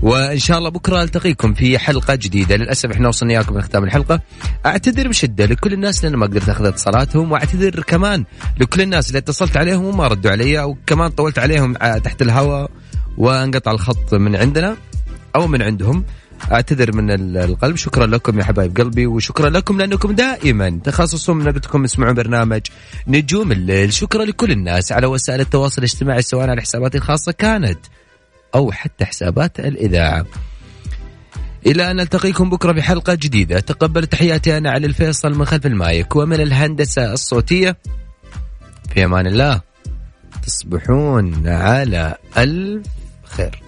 وإن 0.01 0.39
شاء 0.39 0.57
الله 0.57 0.69
بكرة 0.69 1.03
ألتقيكم 1.03 1.53
في 1.53 1.79
حلقة 1.79 2.15
جديدة. 2.15 2.55
للأسف 2.55 2.91
إحنا 2.91 3.07
وصلنا 3.07 3.33
إياكم 3.33 3.57
لختام 3.57 3.83
الحلقة. 3.83 4.21
أعتذر 4.65 5.07
بشدة 5.07 5.45
لكل 5.45 5.73
الناس 5.73 5.97
اللي 5.99 6.07
أنا 6.09 6.17
ما 6.17 6.25
قدرت 6.25 6.49
أخذ 6.49 6.65
اتصالاتهم 6.65 7.31
وأعتذر 7.31 7.83
كمان 7.83 8.23
لكل 8.59 8.81
الناس 8.81 9.07
اللي 9.07 9.17
اتصلت 9.19 9.57
عليهم 9.57 9.85
وما 9.85 10.07
ردوا 10.07 10.31
علي 10.31 10.61
أو 10.61 10.77
كمان 10.87 11.09
طولت 11.09 11.39
عليهم 11.39 11.73
تحت 12.03 12.21
الهواء 12.21 12.71
وانقطع 13.17 13.71
الخط 13.71 14.13
من 14.13 14.35
عندنا 14.35 14.77
أو 15.35 15.47
من 15.47 15.61
عندهم. 15.61 16.03
أعتذر 16.51 16.95
من 16.95 17.11
ال- 17.11 17.37
القلب. 17.37 17.75
شكرا 17.75 18.05
لكم 18.05 18.39
يا 18.39 18.43
حبايب 18.43 18.77
قلبي 18.77 19.07
وشكرا 19.07 19.49
لكم 19.49 19.77
لأنكم 19.77 20.11
دائما 20.11 20.79
تخصصون 20.83 21.37
من 21.37 21.45
بدكم 21.51 21.85
تسمعون 21.85 22.13
برنامج 22.13 22.61
نجوم 23.07 23.51
الليل. 23.51 23.93
شكرا 23.93 24.25
لكل 24.25 24.51
الناس 24.51 24.91
على 24.91 25.07
وسائل 25.07 25.41
التواصل 25.41 25.77
الاجتماعي 25.77 26.21
سواء 26.21 26.49
على 26.49 26.61
حساباتي 26.61 26.97
الخاصة 26.97 27.31
كانت 27.31 27.79
أو 28.55 28.71
حتى 28.71 29.05
حسابات 29.05 29.59
الإذاعة. 29.59 30.25
إلى 31.65 31.91
أن 31.91 31.95
نلتقيكم 31.95 32.49
بكرة 32.49 32.71
بحلقة 32.71 33.13
جديدة. 33.13 33.59
تقبل 33.59 34.07
تحياتي 34.07 34.57
أنا 34.57 34.71
علي 34.71 34.87
الفيصل 34.87 35.37
من 35.37 35.45
خلف 35.45 35.65
المايك 35.65 36.15
ومن 36.15 36.41
الهندسة 36.41 37.13
الصوتية. 37.13 37.77
في 38.93 39.05
أمان 39.05 39.27
الله. 39.27 39.61
تصبحون 40.43 41.47
على 41.47 42.15
الف 42.37 42.87
خير 43.23 43.66